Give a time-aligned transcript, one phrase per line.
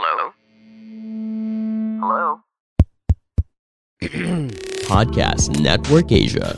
[0.00, 0.32] Hello?
[1.98, 2.40] Hello?
[4.86, 6.56] Podcast Network Asia.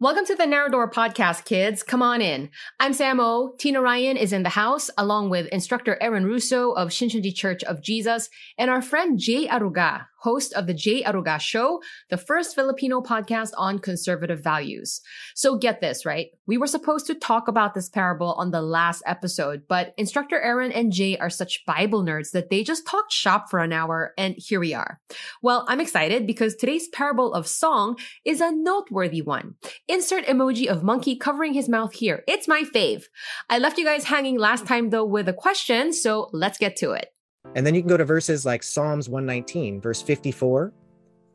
[0.00, 1.82] Welcome to the Narrow Door Podcast, kids.
[1.82, 2.48] Come on in.
[2.80, 3.54] I'm Sam O.
[3.58, 7.82] Tina Ryan is in the house, along with instructor Aaron Russo of Shincheonji Church of
[7.82, 13.00] Jesus, and our friend Jay Aruga, host of the Jay Aruga Show, the first Filipino
[13.00, 15.00] podcast on conservative values.
[15.34, 16.28] So get this, right?
[16.46, 20.72] We were supposed to talk about this parable on the last episode, but instructor Aaron
[20.72, 24.34] and Jay are such Bible nerds that they just talked shop for an hour, and
[24.36, 25.00] here we are.
[25.42, 29.54] Well, I'm excited because today's parable of song is a noteworthy one.
[29.88, 32.24] Insert emoji of monkey covering his mouth here.
[32.26, 33.04] It's my fave.
[33.48, 36.92] I left you guys hanging last time though with a question, so let's get to
[36.92, 37.15] it.
[37.54, 40.72] And then you can go to verses like Psalms 119, verse 54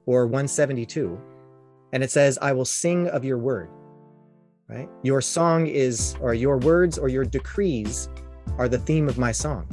[0.05, 1.19] or 172.
[1.93, 3.69] And it says, I will sing of your word,
[4.67, 4.89] right?
[5.03, 8.09] Your song is, or your words or your decrees
[8.57, 9.67] are the theme of my song.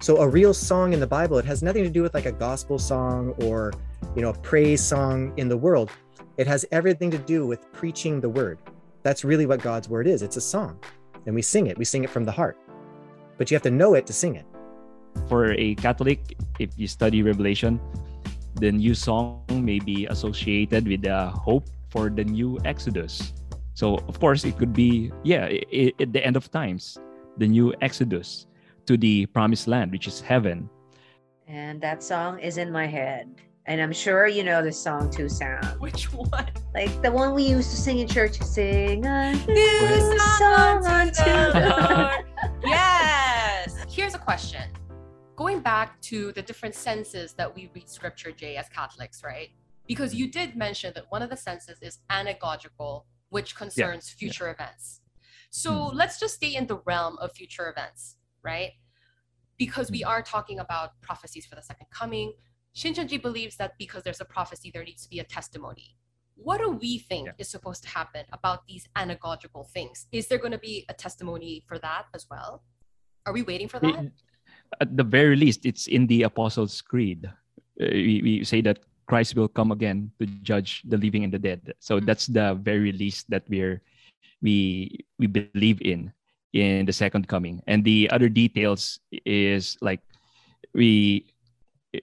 [0.00, 2.32] So a real song in the Bible, it has nothing to do with like a
[2.32, 3.72] gospel song or,
[4.14, 5.90] you know, a praise song in the world.
[6.36, 8.58] It has everything to do with preaching the word.
[9.02, 10.22] That's really what God's word is.
[10.22, 10.78] It's a song.
[11.26, 11.76] And we sing it.
[11.76, 12.56] We sing it from the heart.
[13.36, 14.46] But you have to know it to sing it
[15.28, 17.80] for a Catholic, if you study Revelation,
[18.54, 23.32] the new song may be associated with the hope for the new Exodus.
[23.74, 25.46] So, of course, it could be, yeah,
[26.00, 26.98] at the end of times,
[27.36, 28.46] the new Exodus
[28.86, 30.68] to the promised land, which is heaven.
[31.46, 33.28] And that song is in my head.
[33.68, 35.62] And I'm sure you know this song too, Sam.
[35.78, 36.48] Which one?
[36.74, 38.40] Like the one we used to sing in church.
[38.40, 42.62] Sing a New new song song unto unto the the Lord.
[42.64, 43.76] yes.
[43.88, 44.62] Here's a question.
[45.38, 49.50] Going back to the different senses that we read scripture, Jay, as Catholics, right?
[49.86, 55.00] Because you did mention that one of the senses is anagogical, which concerns future events.
[55.50, 55.94] So Mhm.
[55.94, 58.72] let's just stay in the realm of future events, right?
[59.56, 62.34] Because we are talking about prophecies for the second coming.
[62.74, 65.96] Shincheonji believes that because there's a prophecy, there needs to be a testimony.
[66.34, 67.32] What do we think Yeah.
[67.38, 70.08] is supposed to happen about these anagogical things?
[70.10, 72.64] Is there going to be a testimony for that as well?
[73.24, 74.10] Are we waiting for that?
[74.80, 77.26] At the very least, it's in the Apostles' Creed.
[77.80, 81.38] Uh, we, we say that Christ will come again to judge the living and the
[81.40, 81.72] dead.
[81.80, 82.06] So Mhm.
[82.06, 83.80] that's the very least that we're
[84.42, 86.12] we we believe in
[86.52, 87.62] in the second coming.
[87.66, 90.00] And the other details is like
[90.74, 91.24] we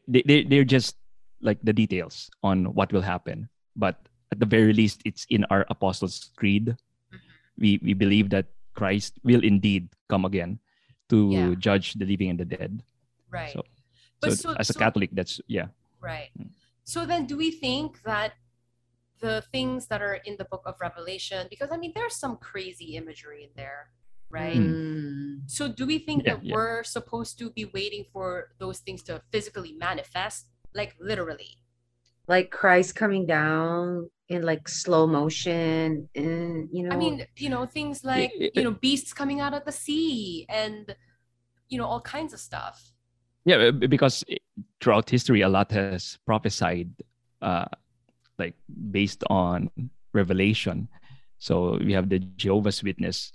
[0.08, 0.97] they, they they're just
[1.42, 3.47] like the details on what will happen.
[3.76, 4.02] But
[4.32, 6.74] at the very least, it's in our Apostles' Creed.
[7.14, 7.20] Mhm.
[7.58, 10.59] We we believe that Christ will indeed come again
[11.10, 11.56] to Yeah.
[11.58, 12.84] judge the living and the dead.
[13.30, 13.54] Right.
[13.54, 13.64] So,
[14.22, 15.68] But so, so- as a so- Catholic, that's yeah.
[16.00, 16.30] Right.
[16.40, 16.50] Mm.
[16.84, 18.34] So then, do we think that
[19.20, 22.96] the things that are in the book of Revelation, because I mean, there's some crazy
[22.96, 23.90] imagery in there,
[24.30, 24.58] right?
[24.58, 25.50] Mm.
[25.50, 26.54] So, do we think Yeah, that yeah.
[26.54, 31.58] we're supposed to be waiting for those things to physically manifest, like literally?
[32.28, 36.96] Like Christ coming down in like slow motion, and you know.
[36.96, 40.96] I mean, you know, things like you know, beasts coming out of the sea, and
[41.69, 42.91] you know, all kinds of stuff.
[43.46, 44.24] Yeah, because
[44.81, 46.90] throughout history, a lot has prophesied,
[47.41, 47.66] uh,
[48.40, 48.56] like
[48.90, 49.69] based on
[50.14, 50.88] revelation.
[51.38, 53.31] So we have the Jehovah's Witness,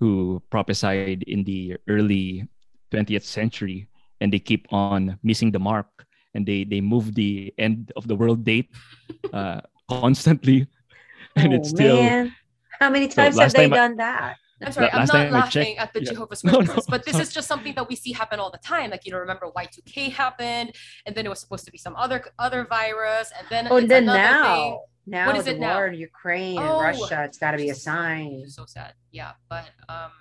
[0.00, 2.46] who prophesied in the early
[2.92, 3.88] 20th century,
[4.20, 5.88] and they keep on missing the mark,
[6.34, 8.68] and they they move the end of the world date
[9.32, 10.66] uh, constantly,
[11.36, 12.34] and oh, it's still man.
[12.80, 14.36] How many So times have they time I- done that?
[14.64, 16.10] I'm sorry, I'm not laughing checked- at the yeah.
[16.12, 17.22] Jehovah's Witnesses, no, but this sorry.
[17.24, 18.90] is just something that we see happen all the time.
[18.90, 20.72] Like you know, remember Y2K happened,
[21.04, 23.88] and then it was supposed to be some other other virus, and then Oh, it's
[23.88, 24.78] then another now, thing.
[25.06, 25.84] now What is the it now?
[25.84, 26.80] in Ukraine and Oh.
[26.80, 28.44] Russia, it's got to be a sign.
[28.48, 28.94] So sad.
[29.10, 30.12] Yeah, but um,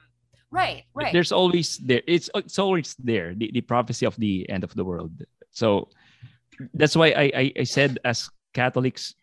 [0.51, 1.13] right, right.
[1.13, 4.83] there's always there it's it's always there the, the prophecy of the end of the
[4.83, 5.13] world
[5.51, 5.89] so
[6.73, 9.15] that's why I, I i said as catholics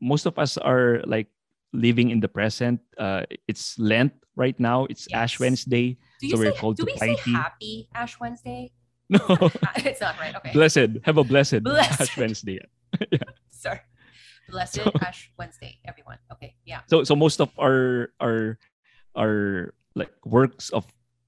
[0.00, 1.28] most of us are like
[1.72, 6.38] living in the present uh it's lent right now it's ash wednesday do so you
[6.38, 7.16] we're say, called do to we say.
[7.34, 8.70] Happy Ash Wednesday?
[9.10, 9.20] no
[9.84, 10.34] it's not right.
[10.36, 12.00] Okay, blessed have a blessed, Blessed.
[12.00, 12.58] ash wednesday
[13.50, 13.80] sorry.
[14.48, 16.18] Blessed So- Ash Wednesday, everyone.
[16.32, 16.80] Okay, yeah.
[16.86, 18.58] so so most of our our
[19.16, 20.84] our like works of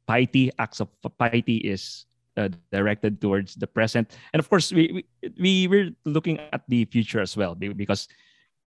[0.06, 0.88] piety acts of
[1.18, 2.04] piety is
[2.36, 5.02] uh, directed towards the present and of course we, we
[5.40, 8.06] we we're looking at the future as well because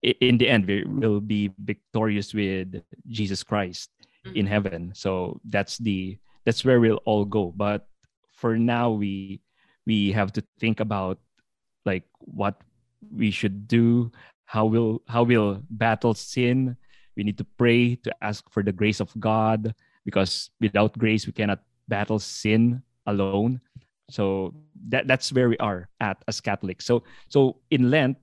[0.04, 3.90] in the end we will be victorious with jesus christ
[4.34, 4.50] in Mhm.
[4.50, 7.88] heaven so that's the that's where we'll all go but
[8.34, 9.42] for now we
[9.86, 11.18] we have to think about
[11.86, 12.58] like what
[13.14, 14.12] we should do
[14.46, 16.76] how will how we'll battle sin
[17.16, 19.74] we need to pray to ask for the grace of god
[20.06, 23.62] because without grace we cannot battle sin alone.
[24.10, 24.54] So
[24.90, 26.86] that that's where we are at as Catholics.
[26.86, 28.18] So so in Lent,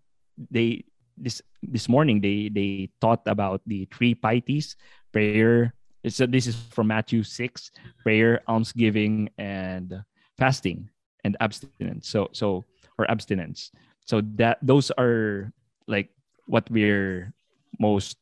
[0.50, 0.84] they
[1.18, 4.76] this this morning they they taught about the three pieties:
[5.12, 5.74] prayer.
[6.08, 7.70] So uh, this is from Matthew six:
[8.02, 10.02] prayer, almsgiving, and
[10.38, 10.90] fasting
[11.24, 12.08] and abstinence.
[12.08, 12.64] So so
[12.98, 13.70] or abstinence.
[14.04, 15.52] So that those are
[15.86, 16.10] like
[16.46, 17.32] what we're
[17.78, 18.18] most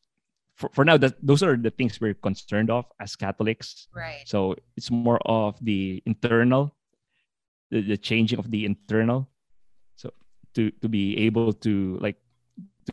[0.61, 4.23] for, for now that those are the things we're concerned of as catholics Right.
[4.27, 6.77] so it's more of the internal
[7.71, 9.29] the, the changing of the internal
[9.97, 10.13] so
[10.55, 12.17] to to be able to like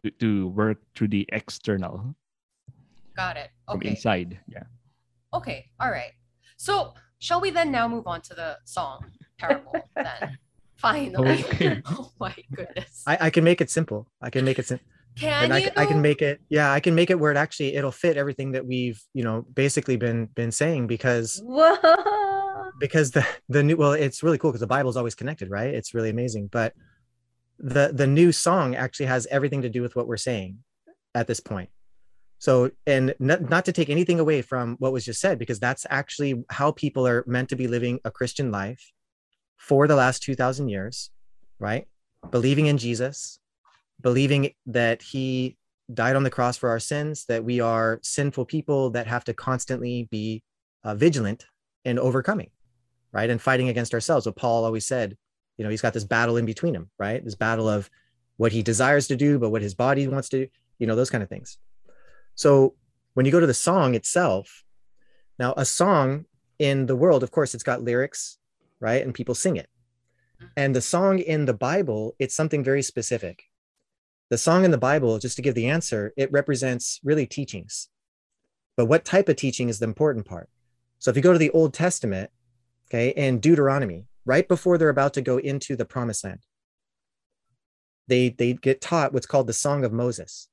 [0.03, 2.15] to, to work through the external
[3.15, 3.49] Got it.
[3.67, 3.89] from Okay.
[3.89, 4.63] inside yeah
[5.33, 5.69] Okay.
[5.79, 6.11] All right.
[6.57, 9.05] So shall we then now move on to the song
[9.37, 10.37] Parable then?
[10.77, 11.43] Finally.
[11.45, 11.81] Okay.
[11.85, 13.03] oh my goodness.
[13.05, 14.07] I, I can make it simple.
[14.21, 14.87] I can make it simple.
[15.15, 15.69] Can and I, you?
[15.75, 18.51] I can make it yeah i can make it where it actually it'll fit everything
[18.51, 22.69] that we've you know basically been been saying because Whoa.
[22.79, 25.95] because the the new well it's really cool because the bible's always connected right it's
[25.95, 26.73] really amazing but
[27.59, 30.59] the the new song actually has everything to do with what we're saying
[31.15, 31.69] at this point.
[32.39, 35.85] So and not, not to take anything away from what was just said because that's
[35.89, 38.91] actually how people are meant to be living a christian life
[39.57, 41.09] for the last 2000 years
[41.59, 41.87] right?
[42.29, 43.39] Believing in jesus
[44.01, 45.57] believing that he
[45.91, 49.33] died on the cross for our sins that we are sinful people that have to
[49.33, 50.43] constantly be
[50.83, 51.47] uh, vigilant
[51.85, 52.51] and overcoming
[53.13, 53.29] right?
[53.29, 54.25] And fighting against ourselves.
[54.27, 55.17] What paul always said
[55.57, 57.23] you know he's got this battle in between him right?
[57.23, 57.89] This battle of
[58.37, 61.09] what he desires to do but what his body wants to do you know those
[61.09, 61.57] kind of things.
[62.35, 62.75] So
[63.13, 64.63] when you go to the song itself
[65.39, 66.25] now a song
[66.59, 68.37] in the world of course it's got lyrics
[68.79, 69.03] right?
[69.03, 69.67] And people sing it.
[70.55, 73.43] And the song in the bible it's something very specific.
[74.29, 77.89] The song in the bible just to give the answer it represents really teachings.
[78.75, 80.49] But what type of teaching is the important part?
[80.99, 82.29] So if you go to the old testament
[82.89, 86.41] okay in deuteronomy right before they're about to go into the promised land.
[88.07, 90.47] They they get taught what's called the song of moses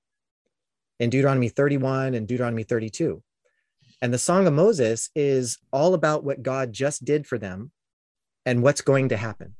[0.99, 3.23] in deuteronomy 31 and deuteronomy 32
[4.00, 7.73] and the song of moses is all about what god just did for them
[8.47, 9.55] and what's going to happen.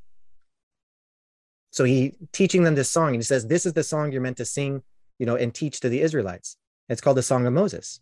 [1.71, 4.37] So he teaching them this song and he says this is the song you're meant
[4.37, 4.83] to sing
[5.19, 6.57] you know and teach to the israelites.
[6.89, 8.01] It's called the song of moses.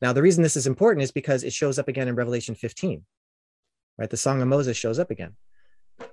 [0.00, 3.04] Now the reason this is important is because it shows up again in revelation 15
[3.98, 4.10] right?
[4.10, 5.36] The song of moses shows up again.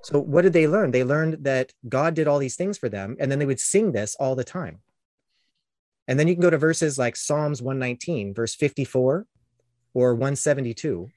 [0.01, 0.91] So what did they learn?
[0.91, 3.91] They learned that god did all these things for them and then they would sing
[3.91, 4.79] this all the time.
[6.07, 9.25] And then you can go to verses like psalms 119 verse 54
[9.93, 11.09] or 172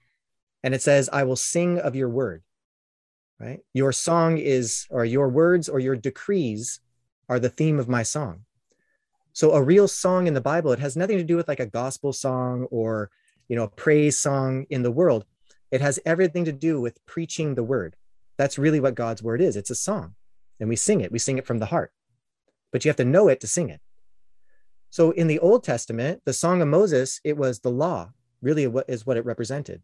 [0.62, 2.42] and it says i will sing of your word
[3.42, 3.60] right?
[3.74, 6.80] Your song is or your words or your decrees
[7.28, 8.44] are the theme of my song.
[9.32, 11.66] So a real song in the bible it has nothing to do with like a
[11.66, 13.10] gospel song or
[13.48, 15.24] you know a praise song in the world
[15.72, 17.96] it has everything to do with preaching the word.
[18.36, 19.56] That's really what god's word is.
[19.56, 20.14] It's a song
[20.60, 21.10] and we sing it.
[21.10, 21.92] We sing it from the heart.
[22.70, 23.80] But you have to know it to sing it.
[24.90, 28.10] So in the old testament the song of moses it was the law
[28.42, 29.82] really is what it represented.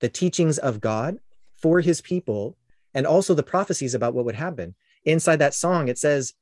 [0.00, 1.18] The teachings of god
[1.54, 2.56] for his people
[2.94, 4.74] and also the prophecies about what would happen.
[5.04, 6.34] Inside that song it says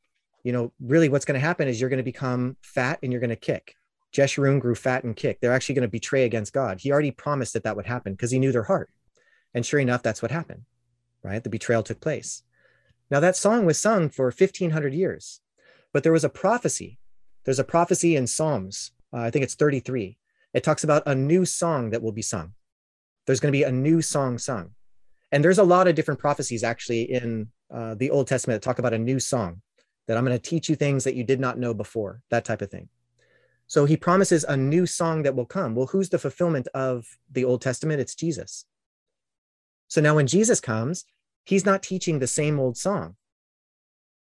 [0.43, 3.21] you know really what's going to happen is you're going to become fat and you're
[3.21, 3.77] going to kick
[4.13, 5.41] jeshurun grew fat and kicked.
[5.41, 6.81] They're actually going to betray against god.
[6.81, 8.91] He already promised that that would happen because he knew their heart.
[9.55, 10.63] And sure enough that's what happened
[11.25, 11.43] right?
[11.43, 12.45] The betrayal took place.
[13.11, 15.41] Now that song was sung for 1500 years
[15.93, 16.99] but there was a prophecy.
[17.45, 20.19] There's a prophecy in psalms uh, i think it's 33
[20.55, 22.55] it talks about a new song that will be sung.
[23.27, 24.71] There's going to be a new song sung.
[25.31, 28.79] And there's a lot of different prophecies actually in uh, the old testament that talk
[28.79, 29.61] about a new song
[30.07, 32.63] that i'm going to teach you things that you did not know before that type
[32.63, 32.89] of thing
[33.69, 35.75] so he promises a new song that will come.
[35.75, 38.01] Well who's the fulfillment of the old testament?
[38.01, 38.65] It's jesus.
[39.87, 41.05] So now when jesus comes
[41.45, 43.15] he's not teaching the same old song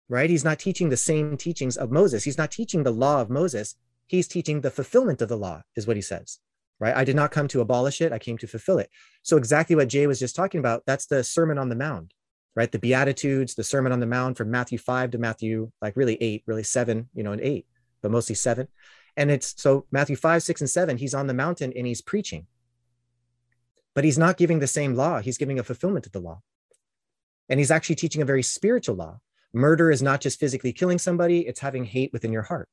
[0.08, 0.30] right?
[0.30, 2.24] He's not teaching the same teachings of moses.
[2.24, 3.76] He's not teaching the law of moses.
[4.08, 6.40] He's teaching the fulfillment of the law is what he says
[6.80, 6.96] right?
[6.96, 8.12] I did not come to abolish it.
[8.12, 8.90] I came to fulfill it.
[9.24, 12.14] So exactly what jay was just talking about that's the sermon on the mount
[12.56, 12.72] right?
[12.72, 16.44] The beatitudes the sermon on the mount from matthew 5 to matthew like really 8
[16.46, 17.66] really 7 you know and 8
[18.02, 18.68] but mostly 7
[19.18, 22.48] and it's so matthew 5 6 and 7 he's on the mountain and he's preaching.
[23.94, 25.22] But he's not giving the same law.
[25.22, 26.42] He's giving a fulfillment of the law.
[27.48, 29.22] And he's actually teaching a very spiritual law.
[29.54, 32.70] Murder is not just physically killing somebody it's having hate within your heart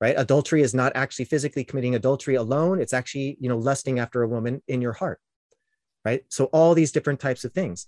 [0.00, 0.14] right?
[0.16, 2.80] Adultery is not actually physically committing adultery alone.
[2.80, 5.20] It's actually you know lusting after a woman in your heart
[6.04, 6.24] right?
[6.28, 7.86] So all these different types of things.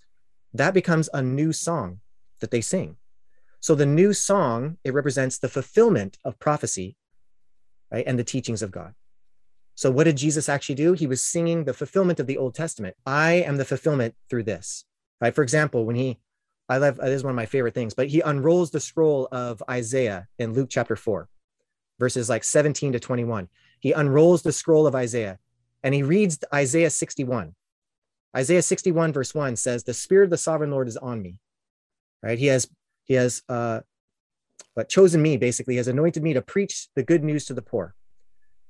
[0.53, 2.01] That becomes a new song
[2.41, 2.97] that they sing.
[3.61, 6.97] So the new song it represents the fulfillment of prophecy
[7.91, 8.95] right and the teachings of god
[9.75, 12.97] so what did jesus actually do he was singing the fulfillment of the old testament
[13.07, 14.85] i am the fulfillment through this
[15.21, 15.35] Right.
[15.35, 16.19] For example, when he,
[16.69, 19.63] I love this is one of my favorite things, but he unrolls the scroll of
[19.69, 21.29] Isaiah in Luke chapter four,
[21.99, 23.49] verses like 17 to 21.
[23.81, 25.39] He unrolls the scroll of Isaiah
[25.83, 27.55] and he reads Isaiah 61.
[28.37, 31.37] Isaiah 61, verse 1 says, The Spirit of the sovereign Lord is on me.
[32.23, 32.39] Right?
[32.39, 32.71] He has,
[33.05, 33.81] he has uh
[34.75, 37.95] but chosen me, basically, has anointed me to preach the good news to the poor.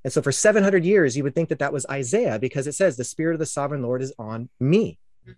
[0.03, 2.97] And so for 700 years, you would think that that was Isaiah because it says,
[2.97, 4.97] The Spirit of the sovereign Lord is on me.
[5.23, 5.33] Mm-hmm.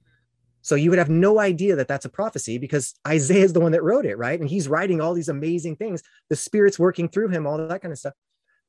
[0.62, 3.74] So you would have no idea that that's a prophecy because Isaiah is the one
[3.74, 4.40] that wrote it, right?
[4.40, 6.02] And he's writing all these amazing things.
[6.30, 8.14] The Spirit's working through him, all that kind of stuff.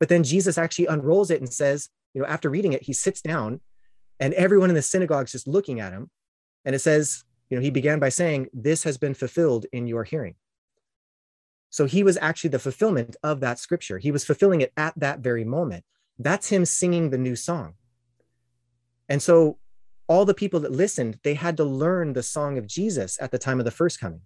[0.00, 3.20] But then Jesus actually unrolls it and says, you know, after reading it, he sits
[3.20, 3.60] down
[4.20, 6.10] and everyone in the synagogue is just looking at him.
[6.64, 10.04] And it says, you know, he began by saying, This has been fulfilled in your
[10.04, 10.34] hearing.
[11.74, 13.98] So he was actually the fulfillment of that scripture.
[13.98, 15.84] He was fulfilling it at that very moment.
[16.20, 17.74] That's him singing the new song.
[19.08, 19.58] And so
[20.06, 23.40] all the people that listened, they had to learn the song of Jesus at the
[23.40, 24.20] time of the first coming,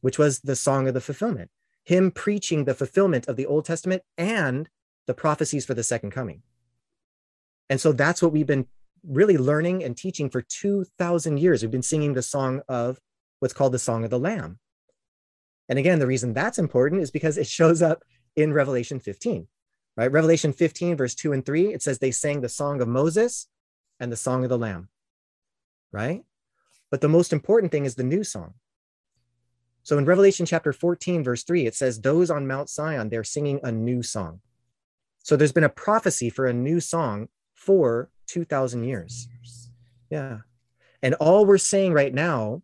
[0.00, 1.50] which was the song of the fulfillment,
[1.82, 4.68] him preaching the fulfillment of the Old Testament and
[5.08, 6.42] the prophecies for the second coming.
[7.68, 8.68] And so that's what we've been
[9.04, 11.62] really learning and teaching for 2,000 years.
[11.62, 13.00] We've been singing the song of
[13.40, 14.60] what's called the Song of the Lamb.
[15.68, 18.04] And again, the reason that's important is because it shows up
[18.36, 19.46] in Revelation 15,
[19.96, 20.12] right?
[20.12, 23.48] Revelation 15, verse 2 and 3, it says they sang the song of Moses
[23.98, 24.88] and the song of the Lamb,
[25.92, 26.22] right?
[26.90, 28.54] But the most important thing is the new song.
[29.82, 33.60] So in Revelation chapter 14, verse 3, it says, Those on Mount Zion, they're singing
[33.62, 34.40] a new song.
[35.22, 39.28] So there's been a prophecy for a new song for 2,000 years.
[40.10, 40.38] Yeah.
[41.02, 42.62] And all we're saying right now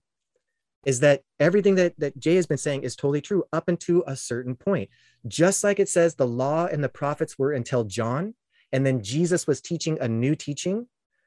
[0.85, 4.17] is that everything that, that Jay has been saying is totally true up until a
[4.17, 4.91] certain point.
[5.29, 8.35] Just like it says the law and the prophets were until John,
[8.73, 10.87] and then Jesus was teaching a new teaching.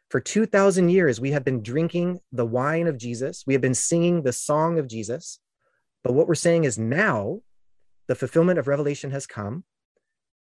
[0.09, 3.43] For 2,000 years, we have been drinking the wine of Jesus.
[3.47, 5.39] We have been singing the song of Jesus.
[6.03, 7.41] But what we're saying is now
[8.07, 9.63] the fulfillment of Revelation has come.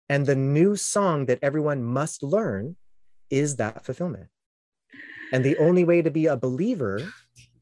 [0.10, 2.76] And the new song that everyone must learn
[3.30, 4.28] is that fulfillment.
[5.32, 7.02] And the only way to be a believer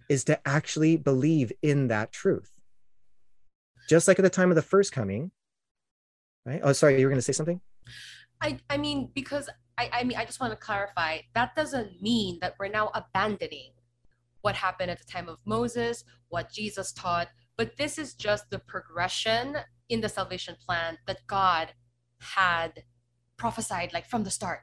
[0.10, 2.52] is to actually believe in that truth.
[3.90, 5.32] Just like at the time of the first coming,
[6.46, 6.62] right?
[6.64, 7.62] Oh, sorry, you were going to say something?
[8.42, 12.40] I, I mean, because I, I mean, I just want to clarify that doesn't mean
[12.42, 13.72] that we're now abandoning
[14.42, 18.60] what happened at the time of Moses, what Jesus taught, but this is just the
[18.60, 19.58] progression
[19.90, 21.74] in the salvation plan that God
[22.20, 22.84] had
[23.38, 24.60] prophesied like from the start.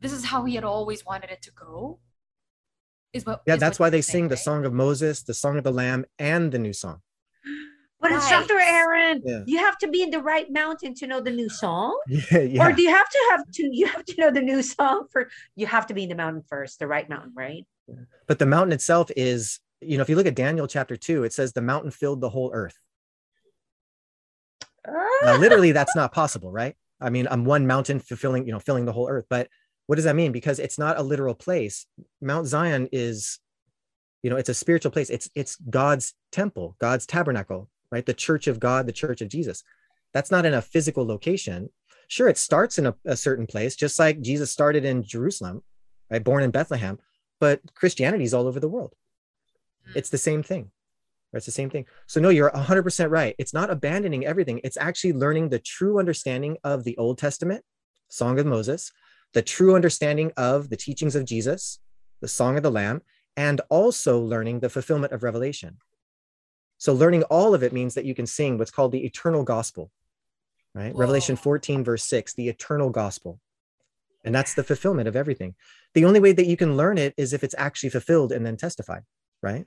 [0.00, 2.00] This is how he had always wanted it to go.
[3.12, 5.34] Is what Yeah, is that's what why they saying, sing the song of Moses, the
[5.34, 7.02] song of the Lamb, and the new song.
[8.00, 8.68] But instructor Right.
[8.68, 9.42] Aaron, Yeah.
[9.46, 12.00] you have to be in the right mountain to know the new song.
[12.08, 12.66] Yeah, yeah.
[12.66, 15.28] Or do you have to have to you have to know the new song for
[15.54, 17.64] you have to be in the mountain first, the right mountain, right?
[18.26, 21.32] but the mountain itself is, you know, if you look at Daniel chapter two, it
[21.32, 22.78] says the mountain filled the whole earth.
[24.86, 25.36] Now, ah.
[25.38, 26.74] literally, that's not possible, right?
[27.00, 29.26] I mean, I'm one mountain fulfilling, you know, filling the whole earth.
[29.28, 29.48] But
[29.86, 30.32] what does that mean?
[30.32, 31.86] Because it's not a literal place.
[32.20, 33.38] Mount Zion is,
[34.22, 35.10] you know, it's a spiritual place.
[35.10, 38.06] It's it's God's temple, God's tabernacle, right?
[38.06, 39.62] The church of God, the church of Jesus.
[40.14, 41.70] That's not in a physical location.
[42.08, 45.62] Sure, it starts in a, a certain place, just like Jesus started in Jerusalem,
[46.10, 46.22] right?
[46.22, 46.98] Born in Bethlehem,
[47.40, 48.94] but Christianity is all over the world.
[49.86, 49.92] Hmm.
[49.96, 50.70] It's the same thing.
[51.32, 51.38] Right?
[51.38, 51.86] It's the same thing.
[52.06, 53.34] So no, you're 100% right.
[53.38, 54.60] It's not abandoning everything.
[54.62, 57.64] It's actually learning the true understanding of the Old Testament,
[58.08, 58.92] Song of Moses,
[59.34, 61.78] the true understanding of the teachings of Jesus,
[62.20, 63.02] the Song of the Lamb,
[63.36, 65.78] and also learning the fulfillment of Revelation.
[66.78, 69.90] So learning all of it means that you can sing what's called the eternal gospel,
[70.74, 70.94] right?
[70.94, 73.40] Revelation 14, verse 6, the eternal gospel.
[74.24, 75.54] And that's the fulfillment of everything.
[75.94, 78.56] The only way that you can learn it is if it's actually fulfilled and then
[78.56, 79.02] testified,
[79.42, 79.66] right?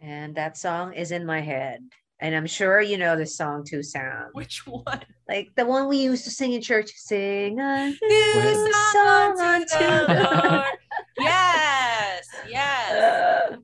[0.00, 1.82] And that song is in my head.
[2.20, 4.30] And I'm sure you know this song too, Sam.
[4.32, 4.82] Which one?
[5.28, 6.90] Like the one we used to sing in church.
[6.96, 10.78] Sing a New new song unto the Lord.
[11.18, 13.58] Yes, yes.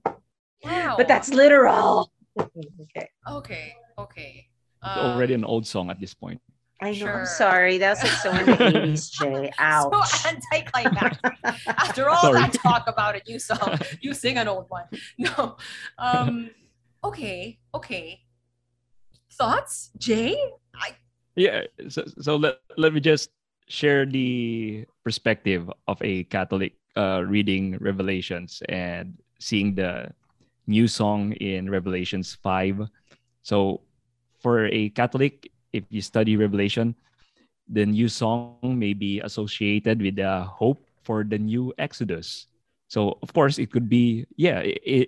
[0.62, 0.94] Wow.
[0.96, 2.11] But that's literal.
[2.38, 3.08] okay.
[3.28, 3.75] okay.
[3.99, 4.49] Okay.
[4.82, 6.40] It's already Um, an old song at this point.
[6.80, 6.96] I know.
[6.96, 7.20] Sure.
[7.20, 7.78] I'm sorry.
[7.78, 9.50] That's like so in the 80s, Jay.
[9.58, 10.08] Ouch.
[10.11, 11.32] So anticlimactic.
[11.66, 12.40] After all Sorry.
[12.40, 14.84] that talk about a new song, you sing an old one.
[15.18, 15.56] No.
[15.99, 16.50] Um.
[17.02, 17.58] Okay.
[17.75, 18.20] Okay.
[19.35, 20.37] Thoughts, Jay?
[20.75, 20.97] I
[21.37, 21.62] Yeah.
[21.88, 23.31] So, so let, let me just
[23.69, 30.11] share the perspective of a Catholic uh, reading Revelations and seeing the
[30.67, 32.88] new song in Revelations 5.
[33.43, 33.83] So,
[34.41, 36.95] for a Catholic, if you study Revelation,
[37.69, 42.47] the new song may be associated with the hope for the new Exodus.
[42.88, 44.61] So of course it could be yeah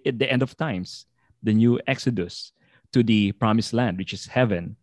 [0.06, 1.06] at the end of times,
[1.42, 2.52] the new Exodus
[2.96, 4.74] to the promised land, which is heaven.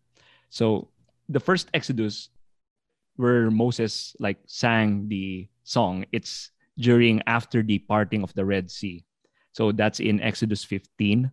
[0.48, 0.86] So
[1.28, 2.30] the first Exodus
[3.16, 9.02] where Moses like sang the song, it's during after the parting of the Red Sea.
[9.50, 11.30] So that's in Exodus 15.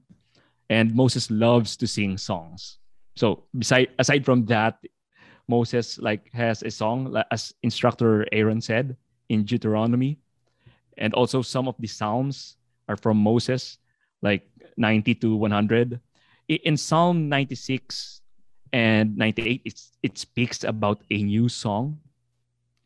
[0.73, 2.79] And Moses loves to sing songs.
[3.15, 4.81] So beside aside from that,
[5.47, 8.97] Moses like has a song as instructor Aaron said
[9.29, 10.17] in Deuteronomy.
[10.97, 12.57] And also some of the Psalms
[12.89, 13.77] are from Moses,
[14.21, 15.99] like 90 to 100.
[16.51, 18.19] In Psalm 96
[18.73, 21.97] and 98, it's, it speaks about a new song.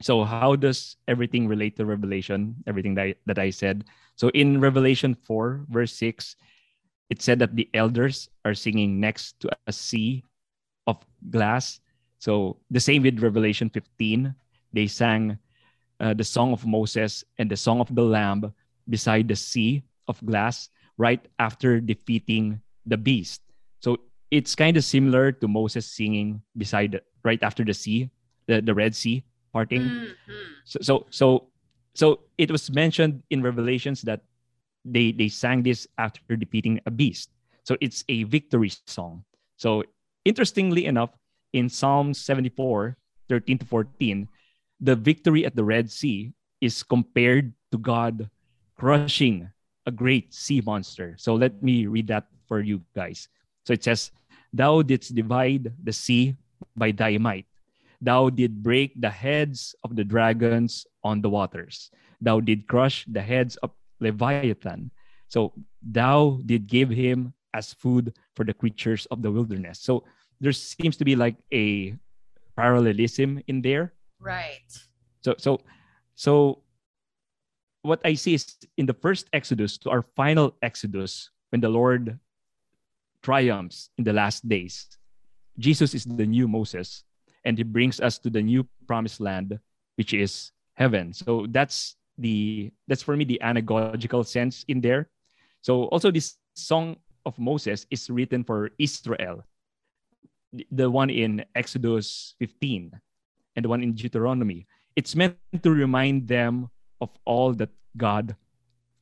[0.03, 2.55] So how does everything relate to Revelation?
[2.67, 3.85] Everything that I, that I said.
[4.17, 6.35] So in Revelation 4, verse 6,
[7.09, 10.23] it said that the elders are singing next to a sea
[10.85, 11.79] of glass.
[12.19, 14.35] So the same with Revelation 15,
[14.73, 15.39] they sang
[15.99, 18.53] uh, the song of Moses and the song of the Lamb
[18.87, 20.69] beside the sea of glass
[20.99, 23.41] right after defeating the beast.
[24.31, 28.09] It's kind of similar to Moses singing beside the, right after the sea,
[28.47, 29.81] the, the Red Sea parting.
[29.81, 30.13] Mhm.
[30.65, 31.27] So, so so
[31.93, 34.21] so it was mentioned in Revelations that
[34.83, 37.29] they they sang this after defeating a beast.
[37.63, 39.23] So it's a victory song.
[39.57, 39.83] So
[40.25, 41.11] interestingly enough,
[41.53, 42.97] in Psalm 74,
[43.29, 44.27] 13 to 14,
[44.81, 48.29] the victory at the Red Sea is compared to God
[48.75, 49.49] crushing
[49.85, 51.15] a great sea monster.
[51.17, 53.29] So let me read that for you guys.
[53.65, 54.11] So it says,
[54.53, 56.37] Thou didst divide the sea
[56.77, 57.45] by thy might.
[57.99, 61.91] Thou did break the heads of the dragons on the waters.
[62.21, 64.91] Thou did crush the heads of Leviathan.
[65.27, 69.79] So thou did give him as food for the creatures of the wilderness.
[69.79, 70.03] So
[70.39, 71.95] there seems to be like a
[72.55, 73.93] parallelism in there.
[74.19, 74.67] Right.
[75.23, 75.59] So so
[76.15, 76.61] so
[77.81, 82.19] what I see is in the first Exodus to our final Exodus when the Lord
[83.25, 84.85] triumphs in the last days.
[85.57, 87.01] Jesus is the new Moses
[87.41, 89.57] and he brings us to the new promised land
[89.97, 91.09] which is heaven.
[91.09, 95.09] So that's the that's for me the anagogical sense in there.
[95.65, 99.41] So also this song of Moses is written for Israel.
[100.53, 102.93] The- one in Exodus 15
[103.55, 104.67] and the one in Deuteronomy.
[104.95, 106.69] It's meant to remind them
[107.01, 108.35] of all that God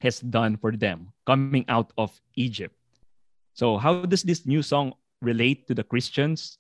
[0.02, 2.74] has done for them coming out of Egypt.
[3.54, 6.58] So, how does this new song relate to the Christians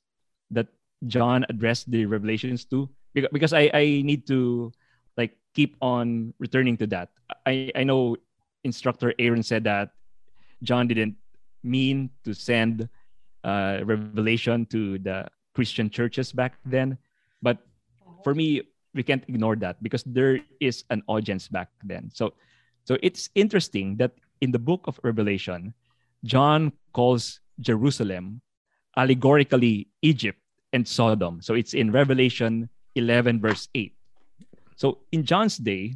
[0.51, 0.67] that
[1.08, 2.89] John addressed the revelations to?
[3.13, 4.71] Because I, I need to
[5.17, 7.10] like keep on returning to that.
[7.45, 8.17] I, I know
[8.63, 9.91] instructor Aaron said that
[10.62, 11.15] John didn't
[11.63, 12.89] mean to send
[13.43, 16.97] uh, revelation to the Christian churches back then,
[17.41, 17.60] but
[18.23, 18.62] for me,
[18.93, 22.10] we can't ignore that because there is an audience back then.
[22.13, 22.34] So,
[22.86, 25.73] so it's interesting that in the book of Revelation,
[26.23, 28.41] John calls Jerusalem
[28.97, 30.39] allegorically Egypt
[30.71, 31.41] and Sodom.
[31.41, 33.93] So it's in Revelation 11, verse 8.
[34.75, 35.95] So in John's day,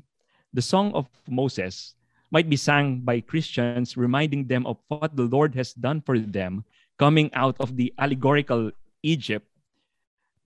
[0.54, 1.96] the song of Moses
[2.32, 6.66] might be sung by Christians, reminding them of what the Lord has done for them
[7.00, 8.72] coming out of the allegorical
[9.04, 9.48] Egypt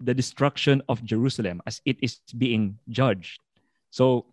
[0.02, 3.40] the destruction of Jerusalem as it is being judged.
[3.92, 4.26] So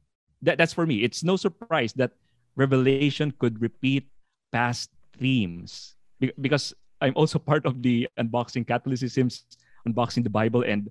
[0.43, 1.05] that, that's for me.
[1.05, 2.13] It's no surprise that
[2.57, 4.09] Revelation could repeat
[4.51, 9.45] past themes Be- because I'm also part of the unboxing Catholicism's
[9.87, 10.91] unboxing the Bible and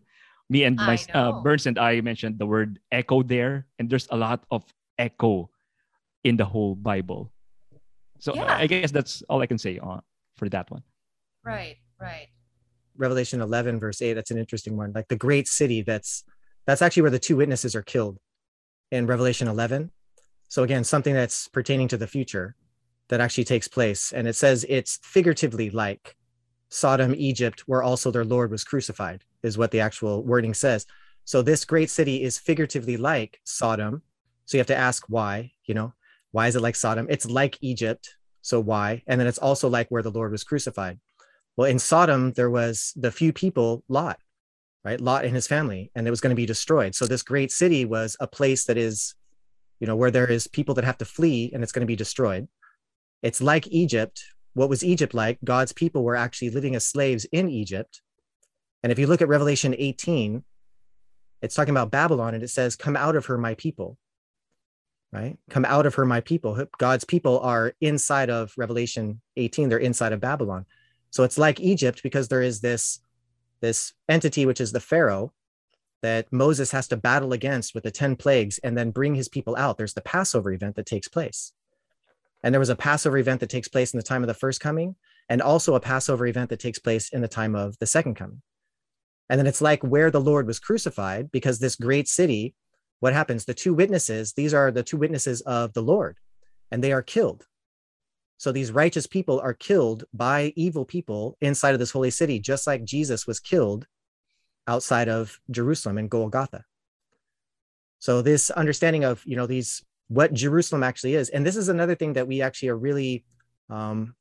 [0.49, 1.41] me and my uh.
[1.41, 4.63] Burns and I mentioned the word echo there and there's a lot of
[4.97, 5.49] echo
[6.23, 7.31] in the whole Bible.
[8.19, 8.55] So Yeah.
[8.57, 10.01] I guess that's all I can say on
[10.37, 10.83] for that one.
[11.43, 11.77] Right.
[11.99, 12.27] Right.
[12.97, 16.23] Revelation 11 verse 8 that's an interesting one like the great city that's
[16.65, 18.17] that's actually where the two witnesses are killed
[18.91, 19.91] in Revelation 11
[20.47, 22.55] so again something that's pertaining to the future
[23.09, 26.15] that actually takes place and it says it's figuratively like
[26.69, 30.85] Sodom Egypt where also their lord was crucified is what the actual wording says
[31.23, 34.01] so this great city is figuratively like Sodom
[34.45, 35.93] so you have to ask why you know
[36.31, 39.87] why is it like Sodom it's like Egypt so why and then it's also like
[39.89, 40.99] where the lord was crucified
[41.57, 44.19] well, in Sodom, there was the few people, Lot,
[44.85, 45.01] right?
[45.01, 46.93] Lot and his family, and it was going to be destroyed.
[46.93, 49.15] So this great city was a place that is,
[49.79, 51.95] you know, where there is people that have to flee and it's going to be
[51.95, 52.47] destroyed.
[53.21, 54.23] It's like Egypt.
[54.53, 55.37] What was Egypt like?
[55.43, 58.01] God's people were actually living as slaves in Egypt.
[58.83, 60.43] And if you look at Revelation 18,
[61.41, 63.97] it's talking about Babylon and it says, Come out of her, my people.
[65.11, 65.37] Right?
[65.49, 66.65] Come out of her, my people.
[66.77, 70.65] God's people are inside of Revelation 18, they're inside of Babylon.
[71.11, 72.99] So it's like Egypt because there is this
[73.59, 75.33] this entity which is the Pharaoh,
[76.01, 79.55] that Moses has to battle against with the 10 plagues and then bring his people
[79.57, 79.77] out.
[79.77, 81.53] There's the Passover event that takes place.
[82.43, 84.59] And there was a Passover event that takes place in the time of the first
[84.59, 84.95] coming,
[85.29, 88.41] and also a Passover event that takes place in the time of the second coming.
[89.29, 92.55] And then it's like where the Lord was crucified, because this great city,
[92.99, 93.45] what happens?
[93.45, 96.17] The two witnesses, these are the two witnesses of the Lord,
[96.71, 97.45] and they are killed.
[98.37, 102.67] So these righteous people are killed by evil people inside of this holy city, just
[102.67, 103.87] like Jesus was killed
[104.67, 106.63] outside of Jerusalem in Golgotha.
[107.99, 111.95] So this understanding of you know these what Jerusalem actually is, and this is another
[111.95, 113.25] thing that we actually are really
[113.69, 114.15] um,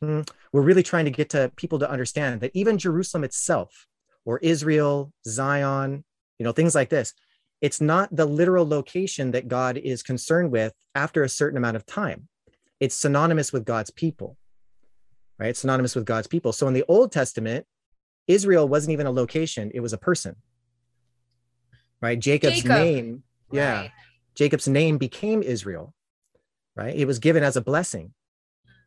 [0.00, 3.86] hmm, we're really trying to get to people to understand that even Jerusalem itself,
[4.24, 6.04] or Israel, Zion,
[6.38, 7.14] you know things like this,
[7.60, 11.86] it's not the literal location that God is concerned with after a certain amount of
[11.86, 12.28] time
[12.82, 14.36] it's synonymous with God's people,
[15.38, 15.50] right?
[15.50, 16.52] It's synonymous with God's people.
[16.52, 17.64] So in the Old Testament,
[18.26, 20.34] Israel wasn't even a location, it was a person,
[22.00, 22.18] right?
[22.18, 22.72] Jacob's Jacob.
[22.72, 23.90] name, yeah, Right.
[24.34, 25.94] Jacob's name became Israel,
[26.76, 26.94] right?
[26.94, 28.12] It was given as a blessing.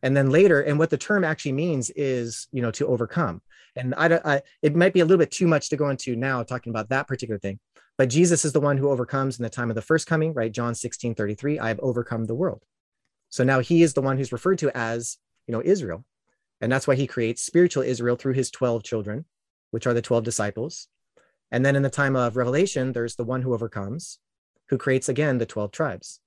[0.02, 3.42] And then later, and what the term actually means is, you know, to overcome.
[3.74, 6.42] And I, I, it might be a little bit too much to go into now
[6.42, 7.58] talking about that particular thing.
[7.98, 10.52] But Jesus is the one who overcomes in the time of the first coming, right?
[10.52, 12.62] John 16, 33, I have overcome the world.
[13.30, 16.04] So now he is the one who's referred to as, you know, Israel.
[16.60, 19.24] And that's why he creates spiritual Israel through his 12 children,
[19.70, 20.88] which are the 12 disciples.
[21.50, 24.18] And then in the time of Revelation, there's the one who overcomes,
[24.68, 26.20] who creates again the 12 tribes.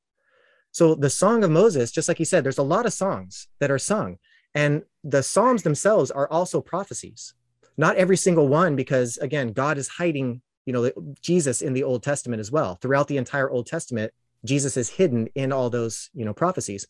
[0.71, 3.71] So the Song of Moses, just like he said, there's a lot of songs that
[3.71, 4.17] are sung.
[4.53, 7.33] And the Psalms themselves are also prophecies.
[7.77, 12.03] Not every single one, because again, God is hiding, you know, Jesus in the Old
[12.03, 12.75] Testament as well.
[12.81, 14.13] Throughout the entire Old Testament,
[14.45, 16.85] Jesus is hidden in all those, you know, prophecies.